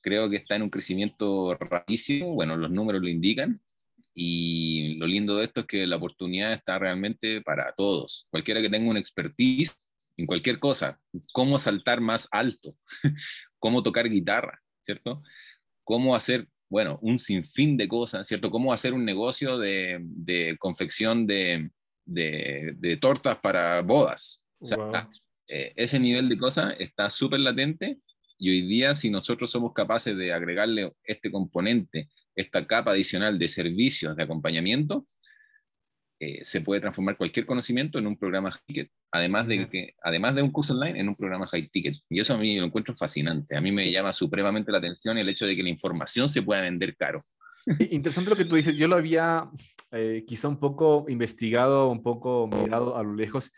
Creo 0.00 0.30
que 0.30 0.36
está 0.36 0.54
en 0.54 0.62
un 0.62 0.70
crecimiento 0.70 1.52
rapidísimo, 1.54 2.34
bueno, 2.34 2.56
los 2.56 2.70
números 2.70 3.02
lo 3.02 3.08
indican, 3.08 3.60
y 4.18 4.94
lo 4.94 5.06
lindo 5.06 5.36
de 5.36 5.44
esto 5.44 5.60
es 5.60 5.66
que 5.66 5.86
la 5.86 5.96
oportunidad 5.96 6.54
está 6.54 6.78
realmente 6.78 7.42
para 7.42 7.74
todos. 7.76 8.26
Cualquiera 8.30 8.62
que 8.62 8.70
tenga 8.70 8.88
una 8.88 8.98
expertise 8.98 9.76
en 10.16 10.24
cualquier 10.24 10.58
cosa, 10.58 10.98
cómo 11.34 11.58
saltar 11.58 12.00
más 12.00 12.26
alto, 12.30 12.70
cómo 13.58 13.82
tocar 13.82 14.08
guitarra, 14.08 14.62
¿cierto? 14.80 15.22
Cómo 15.84 16.16
hacer, 16.16 16.48
bueno, 16.70 16.98
un 17.02 17.18
sinfín 17.18 17.76
de 17.76 17.88
cosas, 17.88 18.26
¿cierto? 18.26 18.50
Cómo 18.50 18.72
hacer 18.72 18.94
un 18.94 19.04
negocio 19.04 19.58
de, 19.58 19.98
de 20.00 20.56
confección 20.58 21.26
de, 21.26 21.70
de, 22.06 22.72
de, 22.78 22.96
tortas 22.96 23.36
para 23.42 23.82
bodas. 23.82 24.42
O 24.60 24.64
sea, 24.64 25.10
eh, 25.46 25.74
ese 25.76 26.00
nivel 26.00 26.30
de 26.30 26.38
cosas 26.38 26.74
está 26.78 27.10
súper 27.10 27.40
latente 27.40 27.98
y 28.38 28.50
hoy 28.50 28.62
día 28.62 28.94
si 28.94 29.10
nosotros 29.10 29.50
somos 29.50 29.72
capaces 29.72 30.16
de 30.16 30.32
agregarle 30.32 30.92
este 31.04 31.30
componente, 31.30 32.08
esta 32.34 32.66
capa 32.66 32.90
adicional 32.90 33.38
de 33.38 33.48
servicios 33.48 34.16
de 34.16 34.22
acompañamiento, 34.22 35.06
eh, 36.18 36.42
se 36.44 36.62
puede 36.62 36.80
transformar 36.80 37.18
cualquier 37.18 37.44
conocimiento 37.44 37.98
en 37.98 38.06
un 38.06 38.16
programa 38.16 38.50
high 38.50 38.62
ticket, 38.66 38.90
además 39.10 39.46
de, 39.48 39.68
que, 39.68 39.94
además 40.02 40.34
de 40.34 40.42
un 40.42 40.50
curso 40.50 40.72
online, 40.72 40.98
en 40.98 41.08
un 41.08 41.16
programa 41.16 41.46
high 41.46 41.68
ticket. 41.68 41.94
Y 42.08 42.20
eso 42.20 42.34
a 42.34 42.38
mí 42.38 42.58
lo 42.58 42.66
encuentro 42.66 42.94
fascinante. 42.94 43.56
A 43.56 43.60
mí 43.60 43.70
me 43.70 43.90
llama 43.90 44.14
supremamente 44.14 44.72
la 44.72 44.78
atención 44.78 45.18
el 45.18 45.28
hecho 45.28 45.46
de 45.46 45.54
que 45.54 45.62
la 45.62 45.68
información 45.68 46.30
se 46.30 46.42
pueda 46.42 46.62
vender 46.62 46.96
caro. 46.96 47.22
Interesante 47.90 48.30
lo 48.30 48.36
que 48.36 48.46
tú 48.46 48.56
dices. 48.56 48.78
Yo 48.78 48.88
lo 48.88 48.96
había 48.96 49.50
eh, 49.92 50.24
quizá 50.26 50.48
un 50.48 50.58
poco 50.58 51.04
investigado, 51.08 51.90
un 51.90 52.02
poco 52.02 52.48
mirado 52.48 52.96
a 52.96 53.02
lo 53.02 53.14
lejos. 53.14 53.52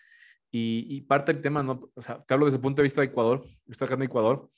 Y, 0.50 1.02
parte 1.02 1.32
del 1.32 1.42
tema, 1.42 1.62
¿no? 1.62 1.90
O 1.94 2.02
sea, 2.02 2.24
te 2.24 2.32
hablo 2.32 2.46
desde 2.46 2.56
el 2.56 2.62
punto 2.62 2.80
de 2.80 2.84
vista 2.84 3.02
de 3.02 3.08
Ecuador. 3.08 3.42
Yo 3.44 3.70
estoy 3.72 3.86
acá 3.86 3.94
en 3.94 4.02
Ecuador. 4.02 4.50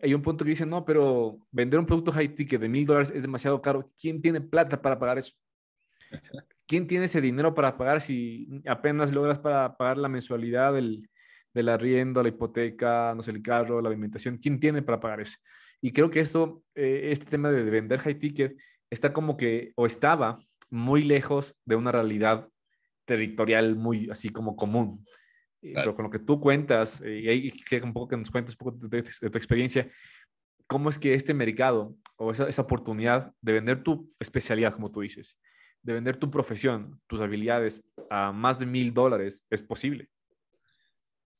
Hay 0.00 0.14
un 0.14 0.22
punto 0.22 0.44
que 0.44 0.50
dice, 0.50 0.66
no, 0.66 0.84
pero 0.84 1.38
vender 1.50 1.80
un 1.80 1.86
producto 1.86 2.12
high 2.12 2.34
ticket 2.34 2.60
de 2.60 2.68
mil 2.68 2.86
dólares 2.86 3.12
es 3.14 3.22
demasiado 3.22 3.60
caro. 3.60 3.90
¿Quién 4.00 4.22
tiene 4.22 4.40
plata 4.40 4.80
para 4.80 4.98
pagar 4.98 5.18
eso? 5.18 5.32
¿quién 6.72 6.86
tiene 6.86 7.04
ese 7.04 7.20
dinero 7.20 7.52
para 7.52 7.76
pagar 7.76 8.00
si 8.00 8.48
apenas 8.66 9.12
logras 9.12 9.38
para 9.38 9.76
pagar 9.76 9.98
la 9.98 10.08
mensualidad 10.08 10.72
del, 10.72 11.06
del 11.52 11.68
arriendo, 11.68 12.22
la 12.22 12.30
hipoteca, 12.30 13.12
no 13.14 13.20
sé, 13.20 13.30
el 13.30 13.42
carro, 13.42 13.82
la 13.82 13.90
alimentación? 13.90 14.38
¿Quién 14.38 14.58
tiene 14.58 14.80
para 14.80 14.98
pagar 14.98 15.20
eso? 15.20 15.36
Y 15.82 15.92
creo 15.92 16.10
que 16.10 16.20
esto, 16.20 16.64
eh, 16.74 17.10
este 17.12 17.26
tema 17.26 17.50
de 17.50 17.62
vender 17.64 17.98
high 17.98 18.18
ticket 18.18 18.56
está 18.88 19.12
como 19.12 19.36
que, 19.36 19.72
o 19.76 19.84
estaba 19.84 20.38
muy 20.70 21.02
lejos 21.02 21.56
de 21.66 21.76
una 21.76 21.92
realidad 21.92 22.48
territorial 23.04 23.76
muy 23.76 24.08
así 24.08 24.30
como 24.30 24.56
común. 24.56 25.04
Eh, 25.62 25.72
pero 25.74 25.94
con 25.94 26.04
lo 26.04 26.10
que 26.10 26.18
tú 26.18 26.40
cuentas, 26.40 27.00
eh, 27.02 27.20
y 27.20 27.28
ahí 27.28 27.52
un 27.82 27.92
poco 27.92 28.08
que 28.08 28.16
nos 28.16 28.30
cuentes 28.30 28.54
un 28.54 28.58
poco 28.58 28.88
de, 28.88 29.02
tu 29.02 29.38
experiencia, 29.38 29.88
¿cómo 30.66 30.90
es 30.90 30.98
que 30.98 31.14
este 31.14 31.34
mercado 31.34 31.96
o 32.16 32.32
esa, 32.32 32.48
esa 32.48 32.62
oportunidad 32.62 33.32
de 33.40 33.52
vender 33.52 33.82
tu 33.82 34.12
especialidad, 34.18 34.74
como 34.74 34.90
tú 34.90 35.00
dices, 35.00 35.38
de 35.82 35.94
vender 35.94 36.16
tu 36.16 36.30
profesión, 36.30 37.00
tus 37.06 37.20
habilidades 37.20 37.82
a 38.10 38.32
más 38.32 38.58
de 38.58 38.66
mil 38.66 38.94
dólares 38.94 39.46
es 39.50 39.62
posible. 39.62 40.08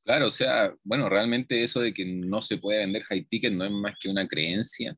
Claro, 0.04 0.26
o 0.26 0.30
sea, 0.30 0.74
bueno, 0.82 1.08
realmente 1.08 1.62
eso 1.62 1.80
de 1.80 1.94
que 1.94 2.04
no 2.04 2.42
se 2.42 2.58
puede 2.58 2.80
vender 2.80 3.04
high 3.04 3.24
ticket 3.24 3.52
no 3.52 3.64
es 3.64 3.70
más 3.70 3.94
que 4.00 4.08
una 4.08 4.26
creencia, 4.26 4.96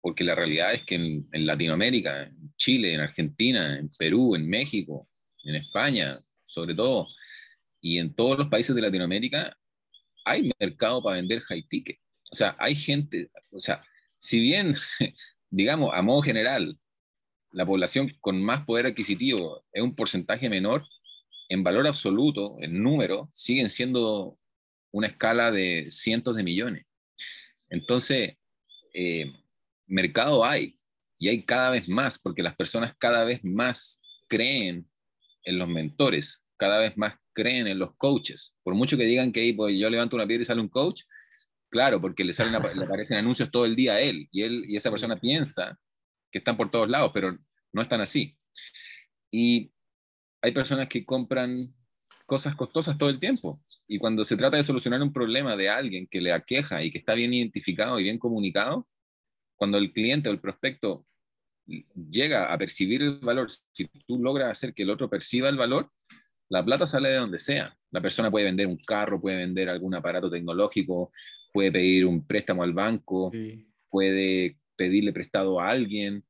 porque 0.00 0.24
la 0.24 0.34
realidad 0.34 0.74
es 0.74 0.82
que 0.82 0.96
en, 0.96 1.28
Latinoamérica, 1.46 2.24
en 2.24 2.52
Chile, 2.56 2.92
en 2.92 3.00
Argentina, 3.00 3.78
en 3.78 3.88
Perú, 3.96 4.34
en 4.34 4.48
México, 4.48 5.08
en 5.44 5.54
España, 5.54 6.18
sobre 6.42 6.74
todo, 6.74 7.06
y 7.82 7.98
en 7.98 8.14
todos 8.14 8.38
los 8.38 8.48
países 8.48 8.74
de 8.74 8.80
Latinoamérica, 8.80 9.58
hay 10.24 10.50
mercado 10.58 11.02
para 11.02 11.16
vender 11.16 11.40
high 11.42 11.66
ticket. 11.68 11.98
O 12.30 12.36
sea, 12.36 12.56
hay 12.58 12.74
gente, 12.74 13.28
o 13.50 13.60
sea, 13.60 13.84
si 14.16 14.40
bien, 14.40 14.74
digamos, 15.50 15.90
a 15.92 16.00
modo 16.00 16.22
general, 16.22 16.78
la 17.50 17.66
población 17.66 18.10
con 18.20 18.42
más 18.42 18.64
poder 18.64 18.86
adquisitivo 18.86 19.64
es 19.72 19.82
un 19.82 19.94
porcentaje 19.94 20.48
menor, 20.48 20.86
en 21.48 21.64
valor 21.64 21.86
absoluto, 21.86 22.56
en 22.60 22.82
número, 22.82 23.28
siguen 23.30 23.68
siendo 23.68 24.38
una 24.92 25.08
escala 25.08 25.50
de 25.50 25.88
cientos 25.90 26.36
de 26.36 26.44
millones. 26.44 26.86
Entonces, 27.68 28.36
eh, 28.94 29.30
mercado 29.86 30.44
hay, 30.44 30.78
y 31.18 31.28
hay 31.28 31.42
cada 31.44 31.70
vez 31.70 31.88
más, 31.88 32.20
porque 32.22 32.42
las 32.42 32.54
personas 32.54 32.94
cada 32.96 33.24
vez 33.24 33.44
más 33.44 34.00
creen 34.28 34.88
en 35.44 35.58
los 35.58 35.68
mentores, 35.68 36.44
cada 36.56 36.78
vez 36.78 36.96
más 36.96 37.14
creen 37.32 37.66
en 37.66 37.78
los 37.78 37.94
coaches. 37.96 38.54
Por 38.62 38.74
mucho 38.74 38.96
que 38.96 39.04
digan 39.04 39.32
que 39.32 39.52
pues, 39.56 39.78
yo 39.78 39.90
levanto 39.90 40.16
una 40.16 40.26
piedra 40.26 40.42
y 40.42 40.46
sale 40.46 40.60
un 40.60 40.68
coach, 40.68 41.02
claro, 41.70 42.00
porque 42.00 42.24
le, 42.24 42.32
salen, 42.32 42.52
le 42.52 42.84
aparecen 42.84 43.16
anuncios 43.16 43.50
todo 43.50 43.64
el 43.64 43.76
día 43.76 43.94
a 43.94 44.00
él, 44.00 44.28
y, 44.30 44.42
él, 44.42 44.64
y 44.68 44.76
esa 44.76 44.90
persona 44.90 45.16
piensa 45.16 45.78
que 46.30 46.38
están 46.38 46.56
por 46.56 46.70
todos 46.70 46.90
lados, 46.90 47.10
pero 47.12 47.36
no 47.72 47.82
están 47.82 48.00
así. 48.00 48.36
Y 49.30 49.72
hay 50.42 50.52
personas 50.52 50.88
que 50.88 51.04
compran 51.04 51.56
cosas 52.26 52.56
costosas 52.56 52.96
todo 52.96 53.10
el 53.10 53.20
tiempo. 53.20 53.60
Y 53.86 53.98
cuando 53.98 54.24
se 54.24 54.36
trata 54.36 54.56
de 54.56 54.62
solucionar 54.62 55.02
un 55.02 55.12
problema 55.12 55.56
de 55.56 55.68
alguien 55.68 56.06
que 56.06 56.20
le 56.20 56.32
aqueja 56.32 56.82
y 56.82 56.90
que 56.90 56.98
está 56.98 57.14
bien 57.14 57.34
identificado 57.34 58.00
y 58.00 58.04
bien 58.04 58.18
comunicado, 58.18 58.88
cuando 59.56 59.78
el 59.78 59.92
cliente 59.92 60.28
o 60.28 60.32
el 60.32 60.40
prospecto 60.40 61.06
llega 62.10 62.52
a 62.52 62.58
percibir 62.58 63.02
el 63.02 63.18
valor, 63.18 63.48
si 63.50 63.86
tú 64.06 64.18
logras 64.18 64.50
hacer 64.50 64.74
que 64.74 64.82
el 64.82 64.90
otro 64.90 65.08
perciba 65.08 65.48
el 65.48 65.56
valor, 65.56 65.90
la 66.52 66.62
plata 66.62 66.86
sale 66.86 67.08
de 67.08 67.16
donde 67.16 67.40
sea. 67.40 67.74
La 67.90 68.02
persona 68.02 68.30
puede 68.30 68.44
vender 68.44 68.66
un 68.66 68.76
carro, 68.76 69.18
puede 69.18 69.38
vender 69.38 69.70
algún 69.70 69.94
aparato 69.94 70.30
tecnológico, 70.30 71.10
puede 71.50 71.72
pedir 71.72 72.04
un 72.04 72.26
préstamo 72.26 72.62
al 72.62 72.74
banco, 72.74 73.32
puede 73.90 74.58
pedirle 74.76 75.14
prestado 75.14 75.58
a 75.58 75.70
alguien. 75.70 76.22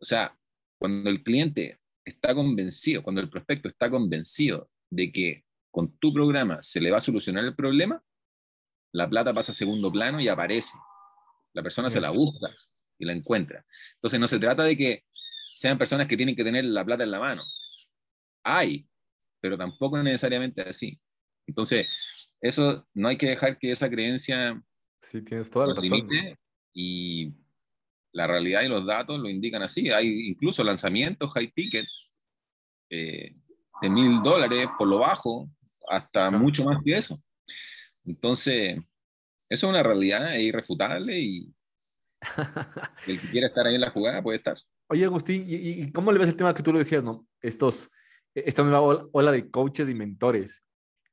O 0.00 0.06
sea, 0.06 0.34
cuando 0.78 1.10
el 1.10 1.22
cliente 1.22 1.78
está 2.02 2.34
convencido, 2.34 3.02
cuando 3.02 3.20
el 3.20 3.28
prospecto 3.28 3.68
está 3.68 3.90
convencido 3.90 4.70
de 4.88 5.12
que 5.12 5.44
con 5.70 5.98
tu 5.98 6.14
programa 6.14 6.62
se 6.62 6.80
le 6.80 6.90
va 6.90 6.96
a 6.96 7.02
solucionar 7.02 7.44
el 7.44 7.54
problema, 7.54 8.02
la 8.92 9.06
plata 9.06 9.34
pasa 9.34 9.52
a 9.52 9.54
segundo 9.54 9.92
plano 9.92 10.18
y 10.18 10.28
aparece. 10.28 10.78
La 11.52 11.62
persona 11.62 11.90
se 11.90 12.00
la 12.00 12.08
busca 12.08 12.48
y 12.98 13.04
la 13.04 13.12
encuentra. 13.12 13.66
Entonces 13.96 14.18
no 14.18 14.28
se 14.28 14.38
trata 14.38 14.64
de 14.64 14.78
que 14.78 15.04
sean 15.58 15.76
personas 15.76 16.08
que 16.08 16.16
tienen 16.16 16.34
que 16.34 16.44
tener 16.44 16.64
la 16.64 16.86
plata 16.86 17.04
en 17.04 17.10
la 17.10 17.20
mano. 17.20 17.42
Hay, 18.44 18.87
pero 19.40 19.56
tampoco 19.56 19.98
es 19.98 20.04
necesariamente 20.04 20.62
así. 20.62 20.98
Entonces, 21.46 21.86
eso 22.40 22.86
no 22.94 23.08
hay 23.08 23.16
que 23.16 23.30
dejar 23.30 23.58
que 23.58 23.70
esa 23.70 23.88
creencia 23.90 24.62
sí, 25.00 25.22
tienes 25.22 25.50
toda 25.50 25.68
la 25.68 25.74
razón. 25.74 26.08
y 26.72 27.32
la 28.12 28.26
realidad 28.26 28.62
y 28.62 28.68
los 28.68 28.86
datos 28.86 29.18
lo 29.18 29.28
indican 29.28 29.62
así. 29.62 29.90
Hay 29.90 30.28
incluso 30.28 30.64
lanzamientos 30.64 31.32
high 31.32 31.50
ticket 31.52 31.86
eh, 32.90 33.36
de 33.80 33.90
mil 33.90 34.22
dólares 34.22 34.66
por 34.78 34.88
lo 34.88 34.98
bajo, 34.98 35.48
hasta 35.88 36.30
mucho 36.30 36.64
más 36.64 36.78
que 36.84 36.96
eso. 36.96 37.22
Entonces, 38.04 38.76
eso 39.48 39.66
es 39.66 39.70
una 39.70 39.82
realidad 39.82 40.34
irrefutable 40.34 41.18
y 41.18 41.54
el 43.06 43.20
que 43.20 43.28
quiera 43.28 43.46
estar 43.48 43.66
ahí 43.66 43.74
en 43.74 43.80
la 43.80 43.90
jugada 43.90 44.22
puede 44.22 44.38
estar. 44.38 44.56
Oye, 44.88 45.04
Agustín, 45.04 45.44
¿y, 45.46 45.92
cómo 45.92 46.12
le 46.12 46.18
ves 46.18 46.30
el 46.30 46.36
tema 46.36 46.54
que 46.54 46.62
tú 46.62 46.72
lo 46.72 46.78
decías, 46.78 47.04
no? 47.04 47.26
Estos, 47.42 47.90
esta 48.46 48.62
nueva 48.62 49.06
ola 49.12 49.32
de 49.32 49.50
coaches 49.50 49.88
y 49.88 49.94
mentores. 49.94 50.62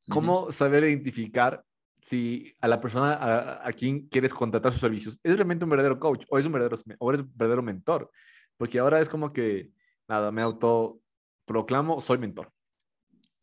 ¿Cómo 0.10 0.52
saber 0.52 0.84
identificar 0.84 1.64
si 2.06 2.54
a 2.62 2.68
la 2.68 2.80
persona 2.80 3.62
a, 3.66 3.74
quien 3.74 4.08
quieres 4.08 4.32
contratar 4.32 4.72
sus 4.72 4.82
servicios 4.82 5.20
es 5.24 5.36
realmente 5.36 5.64
un 5.64 5.72
verdadero 5.72 6.00
coach 6.00 6.24
o 6.30 6.38
es 6.38 6.46
un 6.46 6.52
verdadero, 6.52 6.78
o 7.00 7.10
eres 7.10 7.22
un 7.22 7.32
verdadero 7.36 7.64
mentor. 7.64 8.12
Porque 8.58 8.78
ahora 8.78 9.00
es 9.00 9.10
como 9.10 9.34
que, 9.34 9.72
nada, 10.08 10.32
me 10.32 10.44
autoproclamo, 10.44 12.00
soy 12.00 12.20
mentor, 12.20 12.52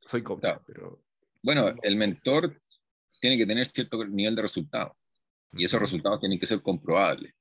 soy 0.06 0.22
coach. 0.22 0.44
Pero... 0.64 1.02
Bueno, 1.42 1.72
el 1.82 1.96
mentor 1.96 2.56
tiene 3.20 3.36
que 3.36 3.46
tener 3.46 3.66
cierto 3.66 3.98
nivel 4.06 4.36
de 4.36 4.42
resultado 4.42 4.96
y 5.52 5.64
esos 5.64 5.80
resultados 5.80 6.20
tienen 6.20 6.38
que 6.38 6.46
ser 6.46 6.62
comprobables. 6.62 7.34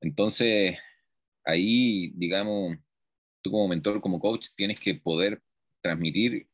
Entonces, 0.00 0.76
ahí, 1.44 2.10
digamos, 2.16 2.76
tú 3.46 3.52
como 3.52 3.68
mentor, 3.68 4.00
como 4.00 4.18
coach, 4.18 4.48
tienes 4.56 4.80
que 4.80 4.94
poder 4.96 5.40
transmitir 5.80 6.48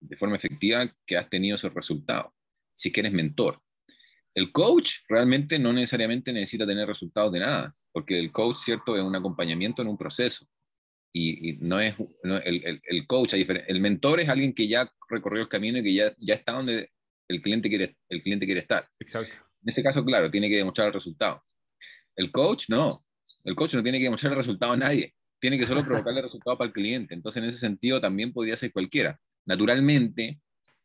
de 0.00 0.16
forma 0.16 0.36
efectiva 0.36 0.94
que 1.06 1.16
has 1.16 1.28
tenido 1.30 1.56
esos 1.56 1.72
resultados 1.72 2.32
si 2.72 2.92
que 2.92 3.00
eres 3.00 3.12
mentor. 3.12 3.60
El 4.34 4.52
coach 4.52 4.98
realmente 5.08 5.58
no 5.58 5.72
necesariamente 5.72 6.30
necesita 6.30 6.66
tener 6.66 6.86
resultados 6.86 7.32
de 7.32 7.40
nada, 7.40 7.72
porque 7.90 8.18
el 8.18 8.30
coach, 8.30 8.58
¿cierto?, 8.58 8.94
es 8.94 9.02
un 9.02 9.16
acompañamiento 9.16 9.80
en 9.80 9.88
un 9.88 9.96
proceso. 9.96 10.46
Y, 11.10 11.56
no 11.60 11.80
es 11.80 11.94
el, 12.22 12.82
el, 12.84 13.06
coach, 13.06 13.32
el 13.32 13.80
mentor 13.80 14.20
es 14.20 14.28
alguien 14.28 14.52
que 14.52 14.68
ya 14.68 14.92
recorrió 15.08 15.40
el 15.40 15.48
camino 15.48 15.78
y 15.78 15.82
que 15.82 15.94
ya, 15.94 16.14
ya 16.18 16.34
está 16.34 16.52
donde 16.52 16.90
el 17.28 17.40
cliente, 17.40 17.70
quiere, 17.70 17.96
el 18.10 18.22
cliente 18.22 18.44
quiere 18.44 18.60
estar. 18.60 18.86
Exacto. 19.00 19.34
En 19.62 19.70
este 19.70 19.82
caso, 19.82 20.04
claro, 20.04 20.30
tiene 20.30 20.50
que 20.50 20.56
demostrar 20.56 20.88
el 20.88 20.92
resultado. 20.92 21.42
El 22.14 22.30
coach, 22.30 22.66
no. 22.68 23.06
El 23.44 23.54
coach 23.54 23.74
no 23.74 23.82
tiene 23.82 23.98
que 23.98 24.04
demostrar 24.04 24.34
el 24.34 24.38
resultado 24.38 24.74
a 24.74 24.76
nadie. 24.76 25.14
Tiene 25.38 25.58
que 25.58 25.66
solo 25.66 25.84
provocarle 25.84 26.22
resultado 26.22 26.56
para 26.56 26.68
el 26.68 26.72
cliente. 26.72 27.14
Entonces, 27.14 27.42
en 27.42 27.48
ese 27.48 27.58
sentido, 27.58 28.00
también 28.00 28.32
podría 28.32 28.56
ser 28.56 28.72
cualquiera. 28.72 29.18
Naturalmente, 29.44 30.40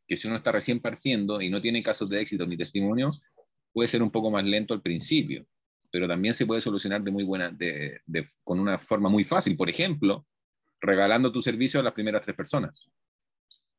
que 0.08 0.18
si 0.18 0.28
uno 0.28 0.38
está 0.38 0.52
recién 0.52 0.80
partiendo 0.80 1.42
y 1.42 1.50
no 1.50 1.62
tiene 1.62 1.82
casos 1.82 2.10
de 2.10 2.22
éxito 2.22 2.46
ni 2.46 2.58
testimonio, 2.58 3.12
puede 3.72 3.88
ser 3.88 4.04
un 4.04 4.12
poco 4.12 4.30
más 4.30 4.44
lento 4.44 4.74
al 4.74 4.82
principio, 4.82 5.46
pero 5.92 6.08
también 6.08 6.34
se 6.34 6.46
puede 6.46 6.62
solucionar 6.62 7.02
de 7.02 7.12
muy 7.12 7.24
buena, 7.24 7.50
de, 7.50 8.02
con 8.44 8.60
una 8.60 8.78
forma 8.78 9.10
muy 9.10 9.24
fácil. 9.24 9.56
Por 9.56 9.70
ejemplo, 9.70 10.26
regalando 10.80 11.32
tu 11.32 11.42
servicio 11.42 11.80
a 11.80 11.84
las 11.84 11.94
primeras 11.94 12.22
tres 12.22 12.36
personas, 12.36 12.88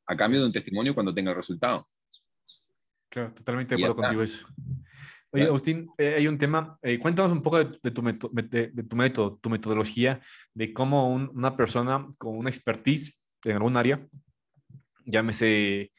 a 0.06 0.16
cambio 0.16 0.40
de 0.40 0.46
un 0.46 0.52
testimonio 0.52 0.94
cuando 0.94 1.14
tenga 1.14 1.30
el 1.30 1.36
resultado. 1.36 1.84
Claro, 3.08 3.34
totalmente 3.34 3.76
de 3.76 3.84
acuerdo 3.84 4.02
contigo 4.02 4.22
eso. 4.22 4.46
Oye, 5.34 5.44
Agustín, 5.44 5.90
eh, 5.96 6.16
hay 6.18 6.28
un 6.28 6.36
tema, 6.36 6.78
eh, 6.82 6.98
cuéntanos 6.98 7.32
un 7.32 7.42
poco 7.42 7.58
de, 7.58 7.90
tu 7.90 8.02
de, 8.02 8.84
tu 8.84 8.96
método, 8.96 9.38
tu 9.38 9.48
metodología, 9.48 10.20
de 10.52 10.74
cómo 10.74 11.08
una 11.10 11.56
persona 11.56 12.06
con 12.18 12.36
una 12.36 12.50
expertise 12.50 13.14
en 13.44 13.56
algún 13.56 13.76
área, 13.78 14.06
llámese 15.06 15.90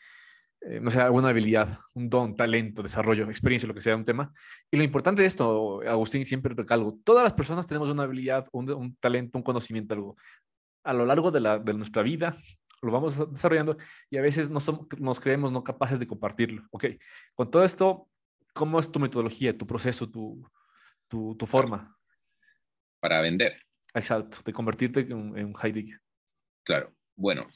eh, 0.65 0.79
no 0.79 0.89
sé, 0.89 1.01
alguna 1.01 1.29
habilidad, 1.29 1.79
un 1.93 2.09
don, 2.09 2.35
talento, 2.35 2.81
desarrollo, 2.81 3.25
experiencia, 3.25 3.67
lo 3.67 3.73
que 3.73 3.81
sea, 3.81 3.97
un 3.97 4.05
tema. 4.05 4.31
Y 4.71 4.77
lo 4.77 4.83
importante 4.83 5.21
de 5.21 5.27
esto, 5.27 5.81
Agustín, 5.81 6.25
siempre 6.25 6.53
recalco, 6.55 6.99
todas 7.03 7.23
las 7.23 7.33
personas 7.33 7.67
tenemos 7.67 7.89
una 7.89 8.03
habilidad, 8.03 8.47
un, 8.53 8.71
un 8.71 8.95
talento, 8.95 9.37
un 9.37 9.43
conocimiento, 9.43 9.93
algo. 9.93 10.15
A 10.85 10.93
lo 10.93 11.05
largo 11.05 11.31
de, 11.31 11.39
la, 11.39 11.59
de, 11.59 11.73
nuestra 11.73 12.03
vida 12.03 12.37
lo 12.81 12.91
vamos 12.91 13.31
desarrollando 13.31 13.77
y 14.09 14.17
a 14.17 14.21
veces 14.21 14.49
no 14.49 14.59
somos, 14.59 14.87
nos 14.99 15.19
creemos 15.19 15.51
no 15.51 15.63
capaces 15.63 15.99
de 15.99 16.07
compartirlo. 16.07 16.63
Ok, 16.71 16.85
con 17.33 17.49
todo 17.49 17.63
esto, 17.63 18.07
¿cómo 18.53 18.79
es 18.79 18.91
tu 18.91 18.99
metodología, 18.99 19.57
tu 19.57 19.67
proceso, 19.67 20.09
tu, 20.09 20.47
tu, 21.07 21.35
tu 21.35 21.45
forma? 21.45 21.97
Para 22.99 23.21
vender. 23.21 23.57
Exacto, 23.93 24.37
de 24.43 24.53
convertirte 24.53 25.01
en, 25.01 25.37
en 25.37 25.45
un 25.47 25.53
high 25.53 25.73
Claro, 26.63 26.95
bueno, 27.15 27.47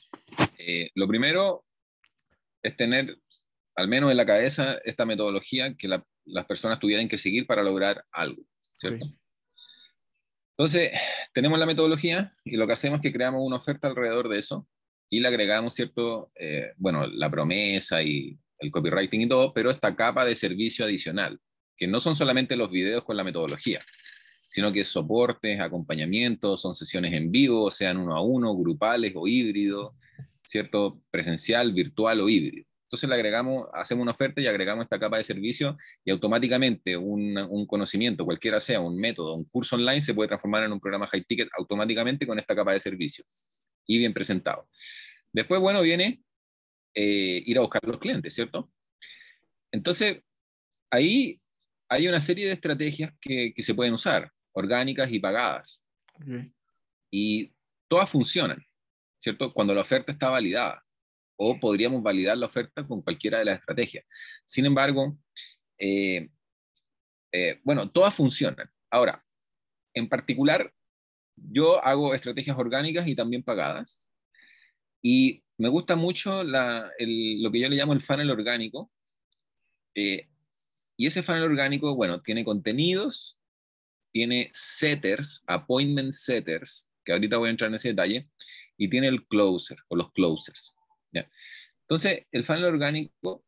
eh, 0.57 0.89
lo 0.95 1.07
primero 1.07 1.65
es 2.61 2.75
tener, 2.75 3.17
al 3.75 3.87
menos 3.87 4.11
en 4.11 4.17
la 4.17 4.25
cabeza, 4.25 4.77
esta 4.83 5.05
metodología 5.05 5.75
que 5.75 5.87
las 5.87 6.45
personas 6.45 6.79
tuvieran 6.79 7.07
que 7.07 7.17
seguir 7.17 7.47
para 7.47 7.63
lograr 7.63 8.03
algo, 8.11 8.43
¿cierto? 8.79 9.05
Entonces, 10.57 10.91
tenemos 11.33 11.57
la 11.59 11.67
metodología 11.67 12.31
y 12.43 12.57
lo 12.57 12.65
que 12.67 12.73
hacemos 12.73 12.97
es 12.97 13.03
que 13.03 13.13
creamos 13.13 13.41
una 13.43 13.57
oferta 13.57 13.87
alrededor 13.87 14.27
de 14.27 14.39
eso 14.39 14.67
y 15.09 15.19
le 15.19 15.27
agregamos, 15.27 15.73
¿cierto? 15.73 16.31
Eh, 16.35 16.73
bueno, 16.77 17.07
la 17.07 17.29
promesa 17.29 18.01
y 18.01 18.37
el 18.59 18.71
copywriting 18.71 19.21
y 19.21 19.29
todo, 19.29 19.53
pero 19.53 19.71
esta 19.71 19.95
capa 19.95 20.25
de 20.25 20.35
servicio 20.35 20.85
adicional, 20.85 21.39
que 21.77 21.87
no 21.87 21.99
son 21.99 22.15
solamente 22.15 22.55
los 22.55 22.71
videos 22.71 23.03
con 23.03 23.17
la 23.17 23.23
metodología, 23.23 23.81
sino 24.47 24.71
que 24.71 24.81
es 24.81 24.87
soportes, 24.87 25.59
acompañamientos, 25.59 26.61
son 26.61 26.75
sesiones 26.75 27.13
en 27.13 27.31
vivo, 27.31 27.69
sean 27.69 27.97
uno 27.97 28.15
a 28.15 28.21
uno, 28.21 28.55
grupales 28.55 29.13
o 29.15 29.27
híbridos, 29.27 29.97
¿cierto? 30.41 31.01
Presencial, 31.11 31.73
virtual 31.73 32.21
o 32.21 32.29
híbrido. 32.29 32.65
Entonces 32.87 33.09
le 33.09 33.15
agregamos, 33.15 33.67
hacemos 33.73 34.03
una 34.03 34.13
oferta 34.13 34.39
y 34.39 34.47
agregamos 34.47 34.85
esta 34.85 34.97
capa 34.97 35.17
de 35.17 35.25
servicio 35.25 35.77
y 36.05 36.11
automáticamente 36.11 36.95
un, 36.95 37.37
un, 37.37 37.67
conocimiento, 37.67 38.23
cualquiera 38.23 38.61
sea, 38.61 38.79
un 38.79 38.97
método, 38.97 39.35
un 39.35 39.43
curso 39.43 39.75
online, 39.75 39.99
se 39.99 40.13
puede 40.13 40.29
transformar 40.29 40.63
en 40.63 40.71
un 40.71 40.79
programa 40.79 41.05
high 41.07 41.25
ticket 41.25 41.49
automáticamente 41.57 42.25
con 42.25 42.39
esta 42.39 42.55
capa 42.55 42.71
de 42.71 42.79
servicio 42.79 43.25
y 43.85 43.97
bien 43.97 44.13
presentado. 44.13 44.69
Después, 45.33 45.59
bueno, 45.59 45.81
viene 45.81 46.21
eh, 46.93 47.43
ir 47.45 47.57
a 47.57 47.61
buscar 47.61 47.83
los 47.83 47.99
clientes, 47.99 48.33
¿cierto? 48.33 48.71
Entonces, 49.71 50.21
ahí 50.91 51.41
hay 51.89 52.07
una 52.07 52.19
serie 52.19 52.47
de 52.47 52.53
estrategias 52.53 53.13
que, 53.21 53.53
que 53.53 53.63
se 53.63 53.73
pueden 53.73 53.93
usar, 53.93 54.31
orgánicas 54.53 55.11
y 55.11 55.19
pagadas. 55.19 55.85
Y 57.11 57.53
todas 57.87 58.09
funcionan. 58.09 58.67
¿cierto? 59.19 59.53
Cuando 59.53 59.73
la 59.73 59.81
oferta 59.81 60.11
está 60.11 60.29
validada. 60.29 60.83
O 61.35 61.59
podríamos 61.59 62.01
validar 62.01 62.37
la 62.37 62.47
oferta 62.47 62.85
con 62.87 63.01
cualquiera 63.01 63.39
de 63.39 63.45
las 63.45 63.59
estrategias. 63.59 64.05
Sin 64.43 64.65
embargo, 64.65 65.17
eh, 65.77 66.29
eh, 67.31 67.59
bueno, 67.63 67.91
todas 67.91 68.15
funcionan. 68.15 68.69
Ahora, 68.89 69.23
en 69.93 70.09
particular, 70.09 70.73
yo 71.35 71.83
hago 71.83 72.15
estrategias 72.15 72.57
orgánicas 72.57 73.07
y 73.07 73.15
también 73.15 73.43
pagadas. 73.43 74.01
Y 75.03 75.43
me 75.57 75.69
gusta 75.69 75.95
mucho 75.95 76.43
lo 76.43 76.91
que 77.51 77.59
yo 77.59 77.69
le 77.69 77.75
llamo 77.75 77.93
el 77.93 78.01
funnel 78.01 78.29
orgánico. 78.29 78.91
Eh, 79.95 80.27
y 80.95 81.07
ese 81.07 81.23
funnel 81.23 81.43
orgánico, 81.43 81.95
bueno, 81.95 82.21
tiene 82.21 82.43
contenidos, 82.43 83.37
tiene 84.11 84.49
setters, 84.53 85.43
appointment 85.47 86.11
setters, 86.11 86.89
que 87.03 87.13
ahorita 87.13 87.37
voy 87.37 87.47
a 87.47 87.51
entrar 87.51 87.69
en 87.69 87.75
ese 87.75 87.89
detalle, 87.89 88.29
y 88.77 88.89
tiene 88.89 89.07
el 89.07 89.25
closer 89.27 89.77
o 89.87 89.95
los 89.95 90.11
closers. 90.13 90.75
¿ya? 91.11 91.27
Entonces, 91.81 92.25
el 92.31 92.45
funnel 92.45 92.65
orgánico, 92.65 93.43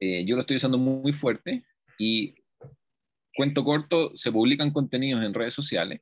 eh, 0.00 0.24
yo 0.24 0.36
lo 0.36 0.42
estoy 0.42 0.56
usando 0.56 0.78
muy 0.78 1.12
fuerte 1.12 1.64
y 1.98 2.34
cuento 3.34 3.64
corto, 3.64 4.12
se 4.16 4.30
publican 4.30 4.72
contenidos 4.72 5.24
en 5.24 5.34
redes 5.34 5.54
sociales 5.54 6.00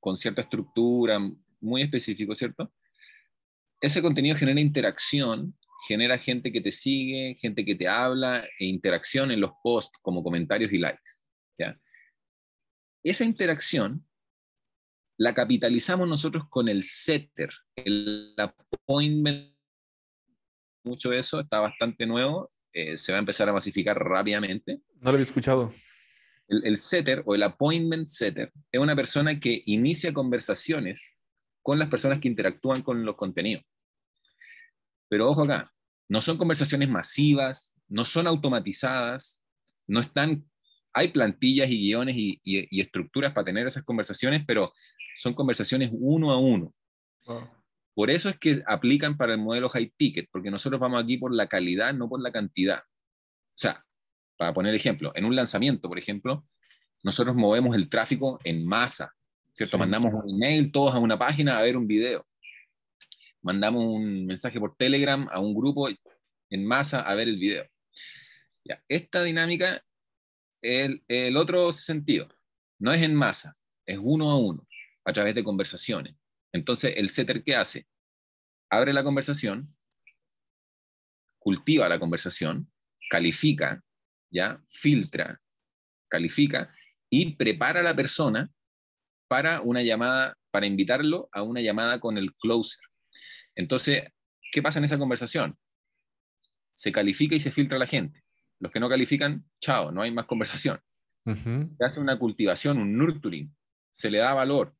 con 0.00 0.16
cierta 0.16 0.42
estructura 0.42 1.18
muy 1.60 1.82
específico, 1.82 2.34
¿cierto? 2.34 2.72
Ese 3.80 4.02
contenido 4.02 4.36
genera 4.36 4.60
interacción, 4.60 5.56
genera 5.86 6.18
gente 6.18 6.50
que 6.50 6.60
te 6.60 6.72
sigue, 6.72 7.36
gente 7.38 7.64
que 7.64 7.76
te 7.76 7.86
habla 7.86 8.44
e 8.58 8.66
interacción 8.66 9.30
en 9.30 9.40
los 9.40 9.52
posts 9.62 9.96
como 10.02 10.22
comentarios 10.22 10.72
y 10.72 10.78
likes. 10.78 11.12
¿ya? 11.58 11.78
Esa 13.04 13.24
interacción 13.24 14.04
la 15.16 15.34
capitalizamos 15.34 16.08
nosotros 16.08 16.44
con 16.48 16.68
el 16.68 16.82
setter, 16.84 17.50
el 17.76 18.34
appointment. 18.36 19.54
Mucho 20.84 21.10
de 21.10 21.18
eso 21.18 21.40
está 21.40 21.60
bastante 21.60 22.06
nuevo, 22.06 22.50
eh, 22.72 22.96
se 22.96 23.12
va 23.12 23.18
a 23.18 23.20
empezar 23.20 23.48
a 23.48 23.52
masificar 23.52 23.98
rápidamente. 23.98 24.80
No 24.96 25.04
lo 25.04 25.10
había 25.10 25.22
escuchado. 25.22 25.72
El, 26.48 26.64
el 26.64 26.76
setter 26.78 27.22
o 27.26 27.34
el 27.34 27.42
appointment 27.42 28.08
setter 28.08 28.52
es 28.72 28.80
una 28.80 28.96
persona 28.96 29.38
que 29.38 29.62
inicia 29.66 30.12
conversaciones 30.12 31.17
con 31.68 31.78
las 31.78 31.90
personas 31.90 32.18
que 32.18 32.28
interactúan 32.28 32.80
con 32.80 33.04
los 33.04 33.14
contenidos. 33.14 33.62
Pero 35.06 35.28
ojo 35.28 35.42
acá, 35.42 35.70
no 36.08 36.22
son 36.22 36.38
conversaciones 36.38 36.88
masivas, 36.88 37.76
no 37.88 38.06
son 38.06 38.26
automatizadas, 38.26 39.44
no 39.86 40.00
están, 40.00 40.48
hay 40.94 41.08
plantillas 41.08 41.68
y 41.68 41.78
guiones 41.78 42.16
y, 42.16 42.40
y, 42.42 42.80
estructuras 42.80 43.34
para 43.34 43.44
tener 43.44 43.66
esas 43.66 43.84
conversaciones, 43.84 44.44
pero 44.46 44.72
son 45.18 45.34
conversaciones 45.34 45.90
uno 45.92 46.30
a 46.30 46.38
uno. 46.38 46.72
Por 47.92 48.08
eso 48.08 48.30
es 48.30 48.38
que 48.38 48.62
aplican 48.66 49.18
para 49.18 49.34
el 49.34 49.38
modelo 49.38 49.68
high 49.68 49.92
ticket, 49.94 50.26
porque 50.32 50.50
nosotros 50.50 50.80
vamos 50.80 51.04
aquí 51.04 51.18
por 51.18 51.34
la 51.34 51.48
calidad, 51.48 51.92
no 51.92 52.08
por 52.08 52.22
la 52.22 52.32
cantidad. 52.32 52.78
O 52.78 53.58
sea, 53.58 53.84
para 54.38 54.54
poner 54.54 54.74
ejemplo, 54.74 55.12
en 55.14 55.26
un 55.26 55.36
lanzamiento, 55.36 55.86
por 55.86 55.98
ejemplo, 55.98 56.46
nosotros 57.02 57.36
movemos 57.36 57.76
el 57.76 57.90
tráfico 57.90 58.40
en 58.42 58.66
masa, 58.66 59.17
¿cierto? 59.58 59.76
Mandamos 59.76 60.14
un 60.14 60.30
email 60.30 60.70
todos 60.70 60.94
a 60.94 60.98
una 60.98 61.18
página 61.18 61.58
a 61.58 61.62
ver 61.62 61.76
un 61.76 61.88
video. 61.88 62.24
Mandamos 63.42 63.82
un 63.84 64.24
mensaje 64.24 64.60
por 64.60 64.76
Telegram 64.76 65.26
a 65.32 65.40
un 65.40 65.52
grupo 65.52 65.88
en 65.88 66.64
masa 66.64 67.00
a 67.00 67.12
ver 67.16 67.26
el 67.26 67.38
video. 67.38 67.66
Ya, 68.64 68.80
esta 68.88 69.24
dinámica 69.24 69.84
el, 70.62 71.02
el 71.08 71.36
otro 71.36 71.72
sentido. 71.72 72.28
No 72.78 72.92
es 72.92 73.02
en 73.02 73.16
masa, 73.16 73.56
es 73.84 73.98
uno 74.00 74.30
a 74.30 74.38
uno 74.38 74.64
a 75.04 75.12
través 75.12 75.34
de 75.34 75.42
conversaciones. 75.42 76.14
Entonces, 76.52 76.94
el 76.96 77.08
setter, 77.08 77.42
¿qué 77.42 77.56
hace? 77.56 77.88
Abre 78.70 78.92
la 78.92 79.02
conversación, 79.02 79.66
cultiva 81.40 81.88
la 81.88 81.98
conversación, 81.98 82.70
califica, 83.10 83.82
¿ya? 84.30 84.62
Filtra, 84.70 85.40
califica 86.06 86.72
y 87.10 87.34
prepara 87.34 87.80
a 87.80 87.82
la 87.82 87.94
persona 87.94 88.52
para 89.28 89.60
una 89.60 89.82
llamada, 89.82 90.36
para 90.50 90.66
invitarlo 90.66 91.28
a 91.32 91.42
una 91.42 91.60
llamada 91.60 92.00
con 92.00 92.18
el 92.18 92.34
closer. 92.34 92.80
Entonces, 93.54 94.04
¿qué 94.50 94.62
pasa 94.62 94.78
en 94.78 94.84
esa 94.84 94.98
conversación? 94.98 95.56
Se 96.72 96.92
califica 96.92 97.34
y 97.34 97.40
se 97.40 97.50
filtra 97.50 97.78
la 97.78 97.86
gente. 97.86 98.22
Los 98.58 98.72
que 98.72 98.80
no 98.80 98.88
califican, 98.88 99.44
chao, 99.60 99.92
no 99.92 100.02
hay 100.02 100.10
más 100.10 100.26
conversación. 100.26 100.80
Se 101.24 101.84
hace 101.84 102.00
una 102.00 102.18
cultivación, 102.18 102.78
un 102.78 102.96
nurturing, 102.96 103.54
se 103.92 104.10
le 104.10 104.18
da 104.18 104.32
valor, 104.32 104.74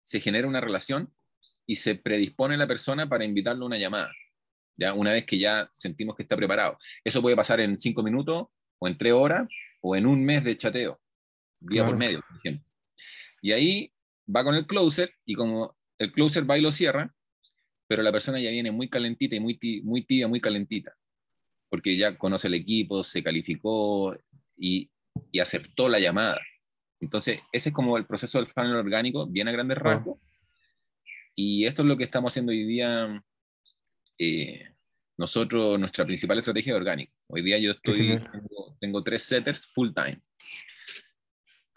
se 0.00 0.18
genera 0.20 0.48
una 0.48 0.60
relación 0.60 1.12
y 1.66 1.76
se 1.76 1.96
predispone 1.96 2.56
la 2.56 2.66
persona 2.66 3.08
para 3.08 3.24
invitarlo 3.24 3.64
a 3.64 3.66
una 3.66 3.76
llamada, 3.76 4.10
¿ya? 4.76 4.94
una 4.94 5.12
vez 5.12 5.26
que 5.26 5.38
ya 5.38 5.68
sentimos 5.72 6.16
que 6.16 6.22
está 6.22 6.34
preparado. 6.34 6.78
Eso 7.04 7.20
puede 7.20 7.36
pasar 7.36 7.60
en 7.60 7.76
cinco 7.76 8.02
minutos, 8.02 8.46
o 8.78 8.88
en 8.88 8.96
tres 8.96 9.12
horas, 9.12 9.46
o 9.80 9.94
en 9.94 10.06
un 10.06 10.24
mes 10.24 10.42
de 10.42 10.56
chateo, 10.56 10.98
día 11.60 11.84
por 11.84 11.96
medio, 11.96 12.22
por 12.26 12.38
ejemplo. 12.38 12.69
Y 13.40 13.52
ahí 13.52 13.92
va 14.34 14.44
con 14.44 14.54
el 14.54 14.66
closer, 14.66 15.12
y 15.24 15.34
como 15.34 15.76
el 15.98 16.12
closer 16.12 16.48
va 16.48 16.58
y 16.58 16.62
lo 16.62 16.70
cierra, 16.70 17.14
pero 17.86 18.02
la 18.02 18.12
persona 18.12 18.40
ya 18.40 18.50
viene 18.50 18.70
muy 18.70 18.88
calentita 18.88 19.36
y 19.36 19.40
muy, 19.40 19.58
muy 19.82 20.04
tibia, 20.04 20.28
muy 20.28 20.40
calentita, 20.40 20.96
porque 21.68 21.96
ya 21.96 22.16
conoce 22.16 22.48
el 22.48 22.54
equipo, 22.54 23.02
se 23.02 23.22
calificó 23.22 24.16
y, 24.56 24.90
y 25.32 25.40
aceptó 25.40 25.88
la 25.88 25.98
llamada. 25.98 26.40
Entonces, 27.00 27.40
ese 27.50 27.70
es 27.70 27.74
como 27.74 27.96
el 27.96 28.06
proceso 28.06 28.38
del 28.38 28.48
funnel 28.48 28.76
orgánico, 28.76 29.26
bien 29.26 29.48
a 29.48 29.52
grandes 29.52 29.78
rasgos. 29.78 30.20
Y 31.34 31.64
esto 31.64 31.82
es 31.82 31.88
lo 31.88 31.96
que 31.96 32.04
estamos 32.04 32.32
haciendo 32.32 32.52
hoy 32.52 32.64
día, 32.64 33.24
eh, 34.18 34.70
nosotros, 35.16 35.78
nuestra 35.78 36.04
principal 36.04 36.38
estrategia 36.38 36.72
es 36.72 36.76
orgánica. 36.76 37.12
Hoy 37.26 37.42
día 37.42 37.58
yo 37.58 37.72
estoy, 37.72 38.20
tengo, 38.80 39.02
tres 39.02 39.22
setters 39.22 39.66
full 39.66 39.90
time. 39.94 40.20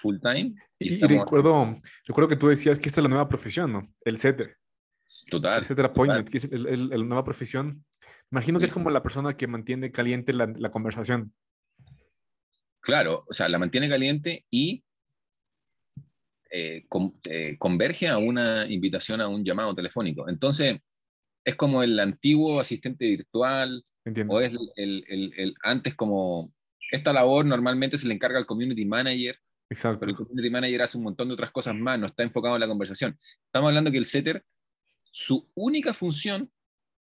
Full 0.03 0.19
time. 0.19 0.53
Y, 0.79 0.99
recuerdo, 0.99 1.77
recuerdo 2.05 2.27
que 2.27 2.35
tú 2.35 2.49
decías 2.49 2.77
que 2.77 2.89
esta 2.89 2.99
es 2.99 3.03
la 3.03 3.09
nueva 3.09 3.29
profesión, 3.29 3.71
¿no? 3.71 3.93
El 4.03 4.17
setter. 4.17 4.57
Total. 5.29 5.59
El 5.59 5.63
setter 5.63 5.85
appointment, 5.85 6.29
que 6.29 6.37
es 6.37 6.49
la 6.51 6.97
nueva 6.97 7.23
profesión. 7.23 7.85
Imagino 8.29 8.59
que 8.59 8.65
es 8.65 8.73
como 8.73 8.89
la 8.89 9.01
persona 9.01 9.37
que 9.37 9.47
mantiene 9.47 9.93
caliente 9.93 10.33
la, 10.33 10.51
la 10.57 10.71
conversación. 10.71 11.33
Claro, 12.81 13.23
o 13.29 13.33
sea, 13.33 13.47
la 13.47 13.57
mantiene 13.57 13.87
caliente 13.87 14.45
y 14.49 14.83
eh, 16.51 16.85
eh, 17.23 17.55
converge 17.57 18.09
a 18.09 18.17
una 18.17 18.69
invitación 18.69 19.21
a 19.21 19.29
un 19.29 19.45
llamado 19.45 19.73
telefónico. 19.73 20.27
Entonces, 20.27 20.81
es 21.45 21.55
como 21.55 21.81
el 21.81 21.97
antiguo 21.97 22.59
asistente 22.59 23.07
virtual, 23.07 23.85
o 24.27 24.41
es 24.41 24.51
el, 24.75 25.03
el, 25.07 25.33
el, 25.37 25.55
antes 25.63 25.95
como, 25.95 26.53
esta 26.91 27.13
labor 27.13 27.45
normalmente 27.45 27.97
se 27.97 28.07
le 28.07 28.13
encarga 28.13 28.37
al 28.37 28.45
community 28.45 28.85
manager, 28.85 29.39
Exacto. 29.73 29.99
pero 29.99 30.11
el 30.11 30.17
community 30.17 30.49
manager 30.49 30.81
hace 30.83 30.97
un 30.97 31.03
montón 31.03 31.27
de 31.27 31.33
otras 31.33 31.51
cosas 31.51 31.75
más, 31.75 31.99
no 31.99 32.05
está 32.05 32.23
enfocado 32.23 32.55
en 32.55 32.61
la 32.61 32.67
conversación. 32.67 33.17
Estamos 33.45 33.69
hablando 33.69 33.91
que 33.91 33.97
el 33.97 34.05
setter, 34.05 34.43
su 35.11 35.49
única 35.55 35.93
función 35.93 36.51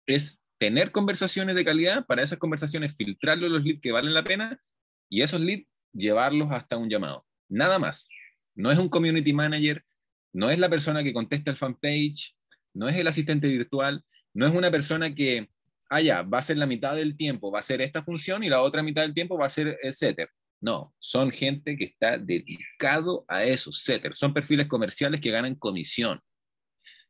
es 0.06 0.40
tener 0.58 0.92
conversaciones 0.92 1.56
de 1.56 1.66
calidad, 1.66 2.06
para 2.06 2.22
esas 2.22 2.38
conversaciones 2.38 2.96
filtrarlos 2.96 3.50
los 3.50 3.64
leads 3.64 3.82
que 3.82 3.92
valen 3.92 4.14
la 4.14 4.24
pena 4.24 4.62
y 5.10 5.24
esos 5.24 5.42
leads 5.42 5.68
llevarlos 5.92 6.52
hasta 6.52 6.78
un 6.78 6.90
llamado. 6.90 7.26
Nada 7.50 7.80
más. 7.80 8.08
No 8.54 8.70
es 8.70 8.78
un 8.78 8.90
community 8.90 9.34
manager, 9.34 9.84
no 10.34 10.50
es 10.50 10.60
la 10.60 10.70
persona 10.70 11.04
que 11.04 11.14
contesta 11.14 11.50
el 11.50 11.58
fanpage, 11.58 12.36
no 12.74 12.88
es 12.88 12.96
el 12.96 13.08
asistente 13.08 13.48
virtual, 13.48 14.04
no 14.34 14.46
es 14.46 14.54
una 14.54 14.70
persona 14.70 15.16
que, 15.16 15.50
ah, 15.90 16.02
ya, 16.02 16.22
va 16.22 16.40
a 16.40 16.44
ser 16.44 16.58
la 16.58 16.68
mitad 16.68 16.96
del 16.96 17.18
tiempo, 17.18 17.50
va 17.50 17.60
a 17.60 17.64
ser 17.64 17.82
esta 17.82 18.04
función 18.04 18.44
y 18.44 18.50
la 18.50 18.62
otra 18.62 18.84
mitad 18.84 19.02
del 19.02 19.14
tiempo 19.14 19.38
va 19.38 19.48
a 19.48 19.50
ser 19.50 19.78
setter. 19.92 20.30
No, 20.62 20.94
son 21.00 21.32
gente 21.32 21.76
que 21.76 21.86
está 21.86 22.20
dedicado 22.20 23.26
a 23.28 23.44
eso, 23.44 23.72
setter. 23.72 24.16
Son 24.16 24.34
perfiles 24.34 24.68
comerciales 24.68 25.20
que 25.20 25.32
ganan 25.32 25.56
comisión. 25.56 26.22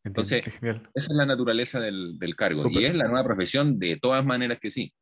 Entonces, 0.03 0.47
esa 0.47 0.89
es 0.93 1.09
la 1.09 1.25
naturaleza 1.25 1.79
del, 1.79 2.17
cargo 2.35 2.63
y 2.71 2.85
es 2.85 2.95
la 2.95 3.07
nueva 3.07 3.23
profesión 3.23 3.77
de 3.77 3.97
todas 3.97 4.25
maneras 4.25 4.59
que 4.59 4.71
sí. 4.71 4.93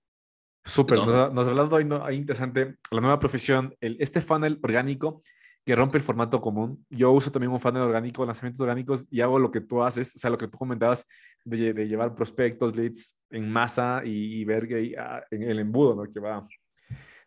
Súper, 0.65 0.97
nos, 0.97 1.33
nos 1.33 1.47
hablado 1.47 1.77
ahí, 1.77 1.87
ahí, 2.03 2.17
interesante 2.17 2.75
la 2.91 2.99
nueva 2.99 3.17
profesión, 3.17 3.73
el, 3.79 3.95
este 3.99 4.19
funnel 4.19 4.59
orgánico 4.61 5.21
que 5.65 5.75
rompe 5.75 5.97
el 5.97 6.03
formato 6.03 6.41
común. 6.41 6.85
Yo 6.89 7.11
uso 7.11 7.31
también 7.31 7.51
un 7.51 7.59
funnel 7.59 7.83
orgánico, 7.83 8.25
lanzamientos 8.25 8.59
orgánicos 8.61 9.07
y 9.09 9.21
hago 9.21 9.39
lo 9.39 9.51
que 9.51 9.61
tú 9.61 9.83
haces, 9.83 10.15
o 10.15 10.19
sea, 10.19 10.29
lo 10.29 10.37
que 10.37 10.47
tú 10.47 10.57
comentabas 10.57 11.05
de, 11.45 11.73
de 11.73 11.87
llevar 11.87 12.15
prospectos, 12.15 12.75
leads 12.75 13.15
en 13.29 13.49
masa 13.49 14.01
y, 14.03 14.43
ver 14.43 14.67
que 14.67 14.95
ah, 14.97 15.23
en 15.31 15.43
el 15.43 15.59
embudo, 15.59 15.95
¿no? 15.95 16.11
Que 16.11 16.19
va 16.19 16.45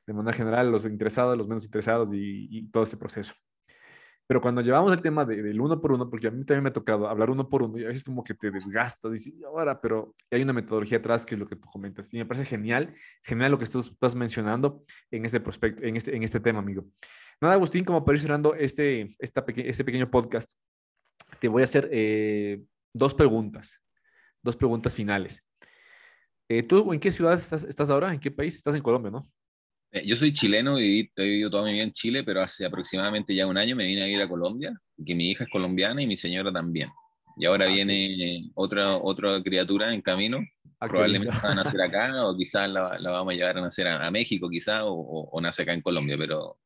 de 0.06 0.12
manera 0.12 0.36
general 0.36 0.70
los 0.70 0.84
interesados, 0.84 1.36
los 1.36 1.48
menos 1.48 1.64
interesados 1.64 2.12
y, 2.12 2.48
y 2.50 2.68
todo 2.70 2.82
ese 2.82 2.96
proceso. 2.96 3.34
Pero 4.26 4.40
cuando 4.40 4.62
llevamos 4.62 4.92
el 4.92 5.02
tema 5.02 5.24
del 5.24 5.60
uno 5.60 5.80
por 5.80 5.92
uno, 5.92 6.08
porque 6.08 6.28
a 6.28 6.30
mí 6.30 6.44
también 6.44 6.62
me 6.62 6.70
ha 6.70 6.72
tocado 6.72 7.08
hablar 7.08 7.30
uno 7.30 7.48
por 7.48 7.62
uno, 7.62 7.78
y 7.78 7.84
a 7.84 7.88
veces 7.88 8.04
como 8.04 8.22
que 8.22 8.34
te 8.34 8.50
desgasta, 8.50 9.10
dices, 9.10 9.34
ahora, 9.44 9.78
pero 9.80 10.14
hay 10.30 10.42
una 10.42 10.52
metodología 10.52 10.98
atrás 10.98 11.26
que 11.26 11.34
es 11.34 11.38
lo 11.38 11.46
que 11.46 11.56
tú 11.56 11.68
comentas. 11.68 12.14
Y 12.14 12.18
me 12.18 12.24
parece 12.24 12.46
genial, 12.46 12.94
genial 13.22 13.50
lo 13.50 13.58
que 13.58 13.64
estás, 13.64 13.88
estás 13.88 14.14
mencionando 14.14 14.84
en 15.10 15.24
este 15.24 15.40
prospecto, 15.40 15.84
en 15.84 15.96
este, 15.96 16.16
en 16.16 16.22
este 16.22 16.40
tema, 16.40 16.60
amigo. 16.60 16.86
Nada, 17.40 17.54
Agustín, 17.54 17.84
como 17.84 18.04
para 18.04 18.16
ir 18.16 18.22
cerrando 18.22 18.54
este, 18.54 19.16
esta 19.18 19.44
este 19.54 19.84
pequeño 19.84 20.10
podcast, 20.10 20.52
te 21.38 21.48
voy 21.48 21.62
a 21.62 21.64
hacer 21.64 21.88
eh, 21.92 22.62
dos 22.94 23.14
preguntas, 23.14 23.82
dos 24.40 24.56
preguntas 24.56 24.94
finales. 24.94 25.44
Eh, 26.48 26.62
¿Tú 26.62 26.92
en 26.92 27.00
qué 27.00 27.10
ciudad 27.10 27.34
estás, 27.34 27.64
estás 27.64 27.90
ahora? 27.90 28.14
¿En 28.14 28.20
qué 28.20 28.30
país? 28.30 28.56
Estás 28.56 28.76
en 28.76 28.82
Colombia, 28.82 29.10
¿no? 29.10 29.28
Eh, 29.92 30.06
yo 30.06 30.16
soy 30.16 30.32
chileno 30.32 30.80
y 30.80 31.10
he 31.14 31.24
vivido 31.24 31.50
toda 31.50 31.64
mi 31.64 31.74
vida 31.74 31.82
en 31.82 31.92
Chile, 31.92 32.24
pero 32.24 32.40
hace 32.40 32.64
aproximadamente 32.64 33.34
ya 33.34 33.46
un 33.46 33.58
año 33.58 33.76
me 33.76 33.86
vine 33.86 34.02
a 34.02 34.08
ir 34.08 34.22
a 34.22 34.28
Colombia, 34.28 34.72
que 35.04 35.14
mi 35.14 35.30
hija 35.30 35.44
es 35.44 35.50
colombiana 35.50 36.00
y 36.02 36.06
mi 36.06 36.16
señora 36.16 36.50
también. 36.50 36.90
Y 37.36 37.44
ahora 37.44 37.66
ah, 37.66 37.68
viene 37.68 38.50
otra, 38.54 38.96
otra 38.96 39.42
criatura 39.42 39.92
en 39.92 40.00
camino, 40.00 40.38
ah, 40.80 40.88
probablemente 40.88 41.36
va 41.44 41.52
a 41.52 41.54
nacer 41.54 41.80
acá 41.80 42.10
o 42.26 42.36
quizás 42.36 42.70
la, 42.70 42.98
la, 42.98 43.10
vamos 43.10 43.32
a 43.32 43.36
llevar 43.36 43.58
a 43.58 43.60
nacer 43.60 43.86
a, 43.86 44.10
México 44.10 44.48
quizás 44.48 44.82
o, 44.82 44.94
o, 44.94 45.40
nace 45.42 45.62
acá 45.62 45.74
en 45.74 45.82
Colombia, 45.82 46.16
pero 46.18 46.58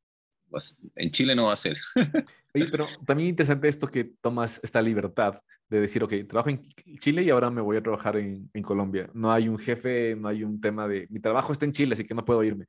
pues, 0.48 0.76
en 0.94 1.10
Chile 1.10 1.34
no 1.34 1.46
va 1.46 1.52
a 1.52 1.56
ser. 1.56 1.78
Oye, 2.54 2.66
pero 2.70 2.86
también 3.04 3.30
interesante 3.30 3.66
esto 3.66 3.88
que 3.88 4.04
tomas 4.04 4.60
esta 4.62 4.80
libertad 4.80 5.34
de 5.68 5.80
decir, 5.80 6.04
ok, 6.04 6.12
trabajo 6.28 6.50
en 6.50 6.62
Chile 7.00 7.24
y 7.24 7.30
ahora 7.30 7.50
me 7.50 7.60
voy 7.60 7.76
a 7.76 7.82
trabajar 7.82 8.16
en, 8.18 8.48
en 8.54 8.62
Colombia. 8.62 9.10
No 9.14 9.32
hay 9.32 9.48
un 9.48 9.58
jefe, 9.58 10.14
no 10.14 10.28
hay 10.28 10.44
un 10.44 10.60
tema 10.60 10.86
de, 10.86 11.08
mi 11.10 11.18
trabajo 11.18 11.52
está 11.52 11.64
en 11.64 11.72
Chile, 11.72 11.94
así 11.94 12.04
que 12.04 12.14
no 12.14 12.24
puedo 12.24 12.44
irme. 12.44 12.66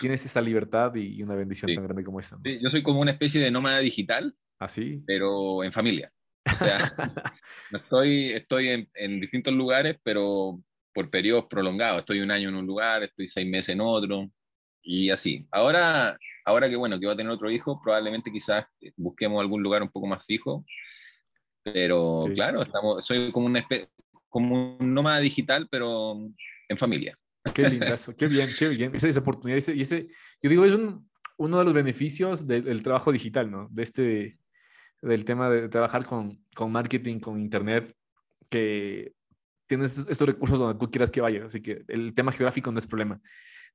Tienes 0.00 0.24
esa 0.24 0.40
libertad 0.40 0.94
y 0.94 1.22
una 1.22 1.34
bendición 1.34 1.74
tan 1.74 1.84
grande 1.84 2.04
como 2.04 2.20
esta. 2.20 2.36
Sí, 2.38 2.58
yo 2.62 2.70
soy 2.70 2.82
como 2.82 3.00
una 3.00 3.12
especie 3.12 3.40
de 3.40 3.50
nómada 3.50 3.78
digital. 3.80 4.34
Así. 4.58 4.98
¿Ah, 4.98 5.04
pero 5.06 5.64
en 5.64 5.72
familia. 5.72 6.12
O 6.52 6.56
sea, 6.56 6.78
estoy, 7.72 8.30
estoy 8.30 8.68
en, 8.68 8.90
en, 8.94 9.20
distintos 9.20 9.54
lugares, 9.54 9.96
pero 10.02 10.62
por 10.92 11.10
periodos 11.10 11.46
prolongados. 11.48 12.00
Estoy 12.00 12.20
un 12.20 12.30
año 12.30 12.50
en 12.50 12.56
un 12.56 12.66
lugar, 12.66 13.02
estoy 13.02 13.26
seis 13.26 13.48
meses 13.48 13.70
en 13.70 13.80
otro, 13.80 14.30
y 14.82 15.10
así. 15.10 15.46
Ahora, 15.50 16.18
ahora 16.44 16.68
que 16.68 16.76
bueno, 16.76 16.98
que 16.98 17.06
voy 17.06 17.14
a 17.14 17.16
tener 17.16 17.32
otro 17.32 17.50
hijo, 17.50 17.80
probablemente 17.82 18.32
quizás 18.32 18.66
busquemos 18.96 19.40
algún 19.40 19.62
lugar 19.62 19.82
un 19.82 19.90
poco 19.90 20.06
más 20.06 20.24
fijo. 20.24 20.64
Pero 21.62 22.26
claro, 22.34 22.62
estamos, 22.62 23.04
soy 23.04 23.30
como, 23.32 23.46
una 23.46 23.66
como 24.28 24.76
un 24.78 24.94
nómada 24.94 25.20
digital, 25.20 25.68
pero 25.70 26.18
en 26.68 26.78
familia. 26.78 27.18
Qué 27.54 27.68
lindazo, 27.68 28.14
qué 28.16 28.26
bien, 28.26 28.50
qué 28.58 28.68
bien. 28.68 28.94
Esa, 28.94 29.08
esa 29.08 29.20
oportunidad, 29.20 29.58
ese, 29.58 29.74
y 29.74 29.82
ese, 29.82 30.08
yo 30.42 30.50
digo, 30.50 30.64
es 30.64 30.72
un, 30.72 31.08
uno 31.36 31.58
de 31.58 31.64
los 31.64 31.74
beneficios 31.74 32.46
del, 32.46 32.82
trabajo 32.82 33.12
digital, 33.12 33.50
¿no? 33.50 33.68
De 33.70 33.82
este, 33.82 34.38
del 35.00 35.24
tema 35.24 35.48
de 35.48 35.68
trabajar 35.68 36.04
con, 36.04 36.44
con 36.54 36.70
marketing, 36.70 37.18
con 37.18 37.40
internet, 37.40 37.94
que 38.50 39.14
tienes 39.66 39.96
estos 39.96 40.26
recursos 40.28 40.58
donde 40.58 40.78
tú 40.78 40.90
quieras 40.90 41.10
que 41.10 41.22
vaya. 41.22 41.46
Así 41.46 41.62
que 41.62 41.84
el 41.88 42.12
tema 42.12 42.32
geográfico 42.32 42.70
no 42.70 42.78
es 42.78 42.86
problema. 42.86 43.20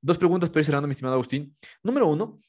Dos 0.00 0.18
preguntas 0.18 0.50
para 0.50 0.60
ir 0.60 0.66
cerrando, 0.66 0.86
mi 0.86 0.92
estimado 0.92 1.14
Agustín. 1.14 1.56
Número 1.82 2.06
uno, 2.06 2.40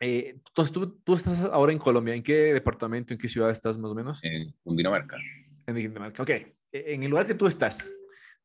eh, 0.00 0.40
tú, 0.54 1.00
tú, 1.04 1.14
estás 1.14 1.42
ahora 1.42 1.72
en 1.72 1.78
Colombia. 1.78 2.14
¿En 2.14 2.22
qué 2.22 2.54
departamento, 2.54 3.12
en 3.12 3.18
qué 3.18 3.28
ciudad 3.28 3.50
estás 3.50 3.76
más 3.76 3.90
o 3.90 3.94
menos? 3.94 4.20
En 4.22 4.54
Dinamarca. 4.64 5.18
En 5.66 5.74
Dinamarca, 5.74 6.22
ok. 6.22 6.30
E, 6.30 6.54
en 6.72 7.02
el 7.02 7.10
lugar 7.10 7.26
que 7.26 7.34
tú 7.34 7.46
estás, 7.46 7.92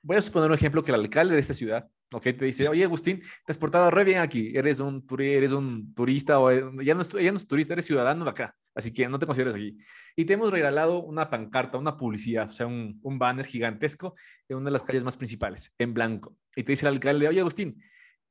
voy 0.02 0.18
a 0.18 0.22
suponer 0.22 0.50
un 0.50 0.56
ejemplo 0.56 0.84
que 0.84 0.92
el 0.92 1.00
alcalde 1.00 1.36
de 1.36 1.42
esta 1.42 1.54
ciudad, 1.54 1.90
ok, 2.12 2.24
te 2.24 2.46
dice, 2.46 2.68
oye 2.68 2.84
Agustín, 2.84 3.20
te 3.20 3.52
has 3.52 3.58
portado 3.58 3.92
re 3.92 4.04
bien 4.04 4.20
aquí, 4.20 4.52
eres 4.56 4.80
un, 4.80 5.06
eres 5.20 5.52
un 5.52 5.94
turista 5.94 6.40
o 6.40 6.52
eh, 6.52 6.64
ya 6.84 6.96
no, 6.96 7.04
ya 7.04 7.32
no 7.32 7.38
es 7.38 7.48
turista, 7.48 7.74
eres 7.74 7.86
ciudadano 7.86 8.24
de 8.24 8.32
acá, 8.32 8.56
así 8.74 8.92
que 8.92 9.08
no 9.08 9.20
te 9.20 9.26
consideres 9.26 9.56
aquí. 9.56 9.78
Y 10.16 10.26
te 10.26 10.34
hemos 10.34 10.52
regalado 10.52 11.04
una 11.04 11.30
pancarta, 11.30 11.78
una 11.78 11.98
publicidad, 11.98 12.50
o 12.50 12.54
sea, 12.54 12.68
un, 12.68 13.00
un 13.04 13.20
banner 13.20 13.46
gigantesco 13.46 14.16
en 14.48 14.58
una 14.58 14.66
de 14.66 14.72
las 14.72 14.84
calles 14.84 15.04
más 15.04 15.18
principales, 15.18 15.74
en 15.78 15.94
blanco. 15.94 16.36
Y 16.56 16.64
te 16.64 16.72
dice 16.72 16.86
el 16.88 16.94
alcalde, 16.94 17.28
oye 17.28 17.40
Agustín, 17.40 17.82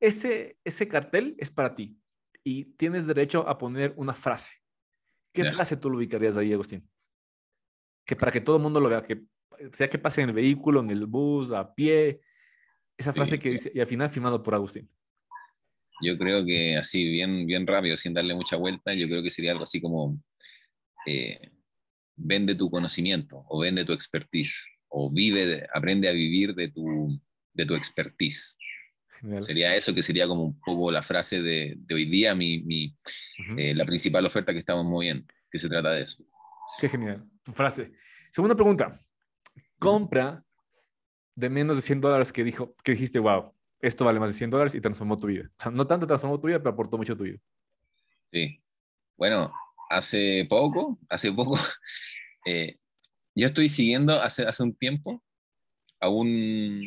ese, 0.00 0.58
ese 0.64 0.88
cartel 0.88 1.36
es 1.38 1.50
para 1.50 1.74
ti 1.74 1.98
y 2.44 2.64
tienes 2.76 3.06
derecho 3.06 3.48
a 3.48 3.58
poner 3.58 3.92
una 3.96 4.14
frase. 4.14 4.52
¿Qué 5.32 5.44
frase 5.44 5.76
tú 5.76 5.90
lo 5.90 5.98
ubicarías 5.98 6.36
ahí, 6.36 6.52
Agustín? 6.52 6.88
Que 8.04 8.16
para 8.16 8.32
que 8.32 8.40
todo 8.40 8.56
el 8.56 8.62
mundo 8.62 8.80
lo 8.80 8.88
vea, 8.88 9.02
que 9.02 9.22
sea 9.72 9.88
que 9.88 9.98
pase 9.98 10.22
en 10.22 10.30
el 10.30 10.34
vehículo, 10.34 10.80
en 10.80 10.90
el 10.90 11.06
bus, 11.06 11.52
a 11.52 11.74
pie, 11.74 12.20
esa 12.96 13.12
frase 13.12 13.38
que 13.38 13.50
dice, 13.50 13.70
y 13.74 13.80
al 13.80 13.86
final 13.86 14.10
firmado 14.10 14.42
por 14.42 14.54
Agustín. 14.54 14.90
Yo 16.00 16.16
creo 16.16 16.44
que 16.44 16.76
así, 16.76 17.04
bien, 17.04 17.46
bien 17.46 17.66
rápido, 17.66 17.96
sin 17.96 18.14
darle 18.14 18.34
mucha 18.34 18.56
vuelta, 18.56 18.94
yo 18.94 19.08
creo 19.08 19.22
que 19.22 19.30
sería 19.30 19.52
algo 19.52 19.64
así 19.64 19.80
como, 19.80 20.20
eh, 21.06 21.50
vende 22.16 22.54
tu 22.54 22.70
conocimiento 22.70 23.44
o 23.48 23.60
vende 23.60 23.84
tu 23.84 23.92
expertise 23.92 24.66
o 24.88 25.10
vive, 25.10 25.66
aprende 25.72 26.08
a 26.08 26.12
vivir 26.12 26.54
de 26.54 26.68
tu, 26.68 27.16
de 27.52 27.66
tu 27.66 27.74
expertise. 27.74 28.56
Sería 29.40 29.74
eso 29.74 29.92
que 29.92 30.02
sería 30.02 30.28
como 30.28 30.44
un 30.44 30.60
poco 30.60 30.92
la 30.92 31.02
frase 31.02 31.42
de, 31.42 31.74
de 31.76 31.94
hoy 31.94 32.04
día, 32.04 32.34
mi, 32.36 32.60
mi 32.60 32.94
eh, 33.56 33.74
la 33.74 33.84
principal 33.84 34.24
oferta 34.24 34.52
que 34.52 34.60
estamos 34.60 34.84
moviendo, 34.84 35.26
que 35.50 35.58
se 35.58 35.68
trata 35.68 35.90
de 35.90 36.02
eso. 36.02 36.24
Qué 36.80 36.88
genial, 36.88 37.28
tu 37.42 37.52
frase. 37.52 37.90
Segunda 38.30 38.54
pregunta, 38.54 39.04
compra 39.78 40.44
de 41.34 41.48
menos 41.48 41.76
de 41.76 41.82
100 41.82 42.00
dólares 42.00 42.32
que, 42.32 42.42
dijo, 42.44 42.74
que 42.82 42.92
dijiste, 42.92 43.18
wow, 43.18 43.52
esto 43.80 44.04
vale 44.04 44.18
más 44.18 44.32
de 44.32 44.38
100 44.38 44.50
dólares 44.50 44.74
y 44.74 44.80
transformó 44.80 45.18
tu 45.18 45.28
vida. 45.28 45.50
No 45.72 45.86
tanto 45.86 46.06
transformó 46.06 46.40
tu 46.40 46.48
vida, 46.48 46.58
pero 46.58 46.70
aportó 46.70 46.98
mucho 46.98 47.16
tu 47.16 47.24
vida. 47.24 47.38
Sí. 48.32 48.60
Bueno, 49.16 49.52
hace 49.88 50.46
poco, 50.48 50.98
hace 51.08 51.32
poco, 51.32 51.56
eh, 52.46 52.78
yo 53.34 53.46
estoy 53.46 53.68
siguiendo 53.68 54.20
hace, 54.20 54.44
hace 54.46 54.62
un 54.62 54.74
tiempo 54.74 55.22
a 56.00 56.08
un, 56.08 56.82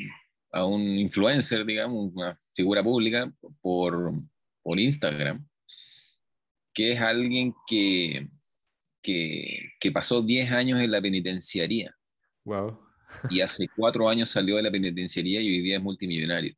a 0.51 0.65
un 0.65 0.81
influencer, 0.81 1.65
digamos, 1.65 2.11
una 2.13 2.37
figura 2.55 2.83
pública 2.83 3.31
por, 3.61 4.13
por 4.61 4.79
Instagram, 4.79 5.47
que 6.73 6.93
es 6.93 6.99
alguien 6.99 7.53
que, 7.67 8.27
que, 9.01 9.71
que 9.79 9.91
pasó 9.91 10.21
10 10.21 10.51
años 10.51 10.81
en 10.81 10.91
la 10.91 11.01
penitenciaría. 11.01 11.95
Wow. 12.43 12.79
y 13.29 13.41
hace 13.41 13.67
cuatro 13.75 14.09
años 14.09 14.29
salió 14.29 14.55
de 14.55 14.63
la 14.63 14.71
penitenciaría 14.71 15.41
y 15.41 15.47
hoy 15.47 15.61
día 15.61 15.77
es 15.77 15.83
multimillonario. 15.83 16.55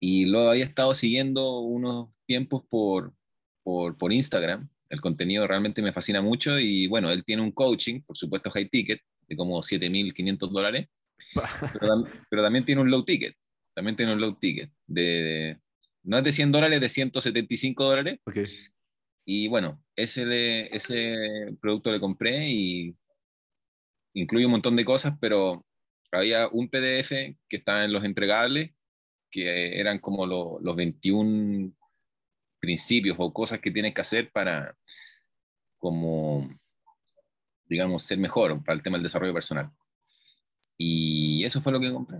Y 0.00 0.26
lo 0.26 0.50
había 0.50 0.64
estado 0.64 0.92
siguiendo 0.94 1.60
unos 1.60 2.10
tiempos 2.26 2.62
por, 2.68 3.14
por, 3.62 3.96
por 3.96 4.12
Instagram. 4.12 4.68
El 4.90 5.00
contenido 5.00 5.46
realmente 5.46 5.82
me 5.82 5.92
fascina 5.92 6.20
mucho 6.20 6.58
y 6.58 6.86
bueno, 6.86 7.10
él 7.10 7.24
tiene 7.24 7.42
un 7.42 7.52
coaching, 7.52 8.02
por 8.02 8.16
supuesto 8.16 8.50
high 8.50 8.68
ticket, 8.68 9.00
de 9.28 9.36
como 9.36 9.62
7.500 9.62 10.50
dólares, 10.50 10.88
pero, 11.80 12.04
pero, 12.28 12.42
también 12.42 12.64
tiene 12.64 12.82
un 12.82 12.90
low 12.90 13.04
ticket, 13.04 13.34
también 13.74 13.96
tiene 13.96 14.12
un 14.12 14.20
low 14.20 14.38
ticket, 14.38 14.70
de, 14.86 15.58
no 16.02 16.18
es 16.18 16.24
de 16.24 16.32
100 16.32 16.52
dólares, 16.52 16.80
de 16.80 16.88
175 16.88 17.84
dólares. 17.84 18.20
Okay. 18.26 18.44
Y 19.24 19.48
bueno, 19.48 19.82
ese, 19.96 20.74
ese 20.74 21.56
producto 21.60 21.90
le 21.90 21.98
compré 21.98 22.46
y 22.50 22.94
incluye 24.14 24.46
un 24.46 24.52
montón 24.52 24.76
de 24.76 24.84
cosas, 24.84 25.14
pero 25.20 25.64
había 26.10 26.48
un 26.48 26.68
PDF 26.68 27.10
que 27.48 27.56
estaba 27.56 27.84
en 27.84 27.92
los 27.92 28.04
entregables, 28.04 28.72
que 29.30 29.78
eran 29.78 29.98
como 29.98 30.26
los 30.26 30.76
21 30.76 31.72
principios 32.60 33.16
o 33.18 33.32
cosas 33.32 33.60
que 33.60 33.70
tienes 33.70 33.92
que 33.92 34.00
hacer 34.00 34.30
para, 34.30 34.76
como, 35.78 36.48
digamos, 37.66 38.04
ser 38.04 38.18
mejor 38.18 38.62
para 38.64 38.76
el 38.76 38.82
tema 38.82 38.96
del 38.96 39.02
desarrollo 39.02 39.34
personal. 39.34 39.70
Y 40.78 41.44
eso 41.44 41.60
fue 41.60 41.72
lo 41.72 41.80
que 41.80 41.92
compré. 41.92 42.18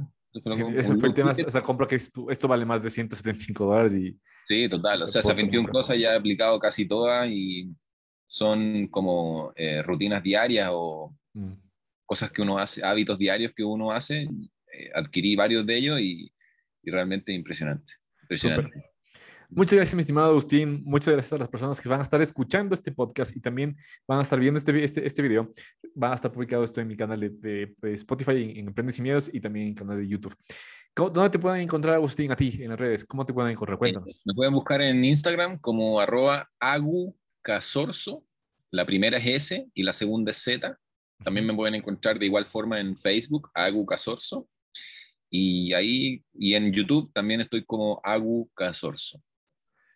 Ese 0.77 0.97
fue 0.97 1.09
el 1.09 1.15
tema, 1.15 1.31
esa 1.31 1.61
compra 1.61 1.87
que 1.87 1.95
esto, 1.95 2.29
esto, 2.29 2.49
vale 2.49 2.65
más 2.65 2.83
de 2.83 2.91
175 2.91 3.65
dólares. 3.65 3.95
Y, 3.95 4.19
sí, 4.49 4.69
total. 4.69 5.03
O 5.03 5.07
sea, 5.07 5.21
esas 5.21 5.37
21 5.37 5.69
cosas 5.69 5.97
ya 5.97 6.13
he 6.13 6.17
aplicado 6.17 6.59
casi 6.59 6.87
todas 6.89 7.29
y 7.31 7.73
son 8.27 8.89
como 8.89 9.53
eh, 9.55 9.81
rutinas 9.83 10.25
diarias 10.25 10.71
o 10.73 11.11
mm. 11.35 11.53
Cosas 12.05 12.31
que 12.31 12.43
uno 12.43 12.59
hace, 12.59 12.85
hábitos 12.85 13.19
diarios 13.19 13.53
que 13.55 13.65
uno 13.65 13.93
hace. 13.93 14.23
Eh, 14.23 14.91
adquirí 14.95 15.37
varios 15.37 15.67
de 15.67 15.77
ellos 15.77 16.01
y, 16.01 16.33
y 16.83 16.91
realmente 16.91 17.33
impresionante. 17.33 17.93
impresionante. 18.23 18.95
Muchas 19.51 19.75
gracias, 19.75 19.95
mi 19.95 20.01
estimado 20.01 20.31
Agustín. 20.31 20.83
Muchas 20.85 21.15
gracias 21.15 21.33
a 21.33 21.39
las 21.39 21.49
personas 21.49 21.81
que 21.81 21.89
van 21.89 22.01
a 22.01 22.03
estar 22.03 22.21
escuchando 22.21 22.75
este 22.75 22.91
podcast 22.91 23.37
y 23.37 23.41
también 23.41 23.77
van 24.07 24.19
a 24.19 24.23
estar 24.23 24.41
viendo 24.41 24.59
este, 24.59 24.83
este, 24.83 25.07
este 25.07 25.23
video. 25.23 25.53
Va 26.01 26.11
a 26.13 26.15
estar 26.15 26.33
publicado 26.33 26.65
esto 26.65 26.81
en 26.81 26.89
mi 26.89 26.97
canal 26.97 27.21
de, 27.21 27.75
Spotify, 27.83 28.53
en, 28.57 28.67
Emprendes 28.67 28.99
y 28.99 29.03
Miedos 29.03 29.31
y 29.33 29.41
también 29.41 29.67
en 29.67 29.73
el 29.73 29.79
canal 29.79 29.99
de 29.99 30.09
YouTube. 30.09 30.35
¿Dónde 30.97 31.31
te 31.31 31.39
pueden 31.39 31.61
encontrar, 31.61 31.95
Agustín, 31.95 32.33
a 32.33 32.37
ti 32.37 32.59
en 32.61 32.71
las 32.71 32.79
redes? 32.79 33.05
¿Cómo 33.05 33.25
te 33.25 33.33
pueden 33.33 33.53
encontrar? 33.53 33.79
Cuéntanos. 33.79 34.23
Me 34.25 34.35
pueden 34.35 34.55
buscar 34.55 34.81
en 34.81 35.05
Instagram 35.05 35.59
como 35.59 36.01
arroba 36.01 36.51
agucasorso. 36.59 38.25
La 38.71 38.85
primera 38.87 39.19
es 39.19 39.27
S 39.27 39.69
y 39.73 39.83
la 39.83 39.93
segunda 39.93 40.31
es 40.31 40.39
Z. 40.39 40.79
También 41.25 41.47
me 41.47 41.55
pueden 41.55 41.75
encontrar 41.75 42.19
de 42.19 42.27
igual 42.27 42.47
forma 42.47 42.79
en 42.81 42.97
Facebook, 42.97 43.51
agucasorso. 43.55 44.47
Y 45.31 45.73
ahí, 45.73 46.23
y 46.35 46.55
en 46.55 46.73
YouTube 46.73 47.11
también 47.13 47.41
estoy 47.41 47.65
como 47.65 48.01
agucasorso. 48.05 49.19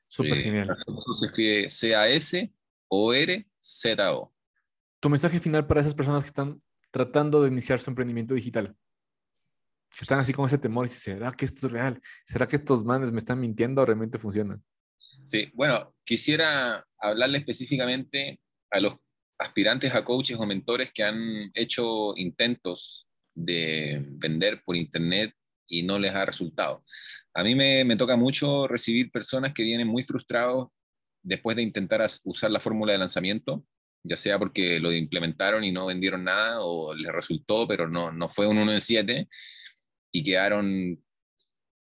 Súper 0.08 0.40
genial. 0.40 0.74
Se 1.16 1.26
escribe 1.26 1.70
C-A-S-O-R-Z-O. 1.70 2.52
Tu 5.00 5.08
mensaje 5.08 5.38
final 5.38 5.66
para 5.66 5.80
esas 5.80 5.94
personas 5.94 6.22
que 6.22 6.28
están 6.28 6.60
tratando 6.90 7.42
de 7.42 7.48
iniciar 7.48 7.78
su 7.78 7.90
emprendimiento 7.90 8.34
digital. 8.34 8.74
Que 9.90 10.00
están 10.00 10.18
así 10.18 10.32
con 10.32 10.46
ese 10.46 10.58
temor 10.58 10.86
y 10.86 10.88
dicen, 10.88 11.18
¿será 11.18 11.30
que 11.32 11.44
esto 11.44 11.66
es 11.66 11.72
real? 11.72 12.00
¿Será 12.24 12.46
que 12.46 12.56
estos 12.56 12.82
manes 12.84 13.12
me 13.12 13.18
están 13.18 13.38
mintiendo 13.38 13.82
o 13.82 13.86
realmente 13.86 14.18
funcionan? 14.18 14.64
Sí, 15.24 15.50
bueno, 15.54 15.94
quisiera 16.04 16.84
hablarle 16.98 17.38
específicamente 17.38 18.40
a 18.70 18.80
los 18.80 18.94
aspirantes 19.38 19.94
a 19.94 20.04
coaches 20.04 20.36
o 20.38 20.46
mentores 20.46 20.90
que 20.92 21.04
han 21.04 21.50
hecho 21.54 22.16
intentos 22.16 23.06
de 23.34 24.04
vender 24.04 24.60
por 24.64 24.76
internet 24.76 25.32
y 25.68 25.82
no 25.82 25.98
les 25.98 26.14
ha 26.14 26.24
resultado. 26.24 26.84
A 27.34 27.44
mí 27.44 27.54
me, 27.54 27.96
toca 27.96 28.16
mucho 28.16 28.66
recibir 28.66 29.10
personas 29.12 29.54
que 29.54 29.62
vienen 29.62 29.86
muy 29.86 30.02
frustrados 30.02 30.68
después 31.22 31.56
de 31.56 31.62
intentar 31.62 32.04
usar 32.24 32.50
la 32.50 32.60
fórmula 32.60 32.92
de 32.92 32.98
lanzamiento, 32.98 33.64
ya 34.02 34.16
sea 34.16 34.38
porque 34.38 34.80
lo 34.80 34.92
implementaron 34.92 35.62
y 35.62 35.70
no 35.70 35.86
vendieron 35.86 36.24
nada 36.24 36.62
o 36.62 36.94
les 36.94 37.12
resultó, 37.12 37.68
pero 37.68 37.88
no, 37.88 38.10
no 38.10 38.28
fue 38.28 38.46
un 38.46 38.58
1 38.58 38.72
en 38.72 38.80
7 38.80 39.28
y 40.12 40.22
quedaron 40.24 41.02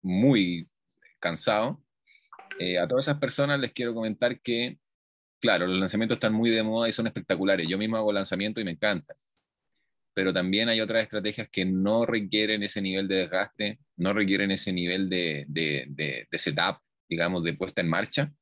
muy 0.02 0.68
cansados. 1.20 1.76
Eh, 2.58 2.78
a 2.78 2.86
todas 2.86 3.08
esas 3.08 3.18
personas 3.18 3.60
les 3.60 3.72
quiero 3.72 3.94
comentar 3.94 4.40
que, 4.40 4.78
claro, 5.44 5.66
los 5.66 5.78
lanzamientos 5.78 6.16
están 6.16 6.32
muy 6.32 6.48
de 6.48 6.62
moda 6.62 6.88
y 6.88 6.92
son 6.92 7.06
espectaculares. 7.06 7.68
Yo 7.68 7.76
mismo 7.76 7.98
hago 7.98 8.14
lanzamiento 8.14 8.62
y 8.62 8.64
me 8.64 8.70
encanta 8.70 9.14
pero 10.14 10.32
también 10.32 10.68
hay 10.68 10.80
otras 10.80 11.02
estrategias 11.02 11.48
que 11.50 11.64
no 11.64 12.06
requieren 12.06 12.62
ese 12.62 12.80
nivel 12.80 13.08
de 13.08 13.16
desgaste, 13.16 13.80
no 13.96 14.12
requieren 14.12 14.52
ese 14.52 14.72
nivel 14.72 15.10
de, 15.10 16.26
setup, 16.38 16.78
digamos, 17.08 17.42
de 17.42 17.54
puesta 17.54 17.80
en 17.80 17.88
marcha. 17.88 18.32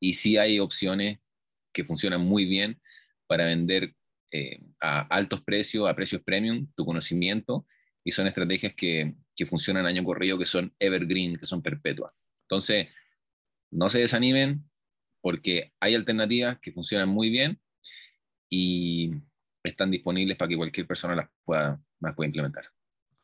Y 0.00 0.14
sí 0.14 0.36
hay 0.36 0.58
opciones 0.58 1.30
que 1.72 1.84
funcionan 1.84 2.22
muy 2.22 2.44
bien 2.44 2.80
para 3.28 3.46
vender 3.46 3.94
eh, 4.32 4.60
a 4.80 5.02
altos 5.02 5.44
precios, 5.44 5.88
a 5.88 5.94
precios 5.94 6.22
premium, 6.22 6.66
tu 6.74 6.84
conocimiento, 6.84 7.64
y 8.02 8.10
son 8.10 8.26
estrategias 8.26 8.74
que, 8.74 9.14
que 9.36 9.46
funcionan 9.46 9.86
año 9.86 10.02
corrido, 10.02 10.36
que 10.36 10.44
son 10.44 10.74
evergreen, 10.80 11.36
que 11.36 11.46
son 11.46 11.62
perpetuas. 11.62 12.12
Entonces, 12.42 12.88
no 13.70 13.88
se 13.88 14.00
desanimen 14.00 14.64
porque 15.24 15.72
hay 15.80 15.94
alternativas 15.94 16.58
que 16.60 16.70
funcionan 16.70 17.08
muy 17.08 17.30
bien 17.30 17.58
y 18.50 19.10
están 19.62 19.90
disponibles 19.90 20.36
para 20.36 20.50
que 20.50 20.56
cualquier 20.58 20.86
persona 20.86 21.14
las 21.14 21.30
pueda, 21.46 21.80
las 22.00 22.14
pueda 22.14 22.26
implementar. 22.26 22.66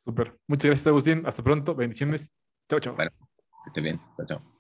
Súper. 0.03 0.35
Muchas 0.47 0.65
gracias, 0.65 0.87
Agustín. 0.87 1.23
Hasta 1.27 1.45
pronto. 1.45 1.75
Bendiciones. 1.75 2.33
Chao, 2.71 2.81
chao. 2.81 2.97
Bueno, 2.97 3.11
que 3.19 3.69
esté 3.69 3.83
bien. 3.83 4.01
Chao, 4.17 4.27
chao. 4.27 4.60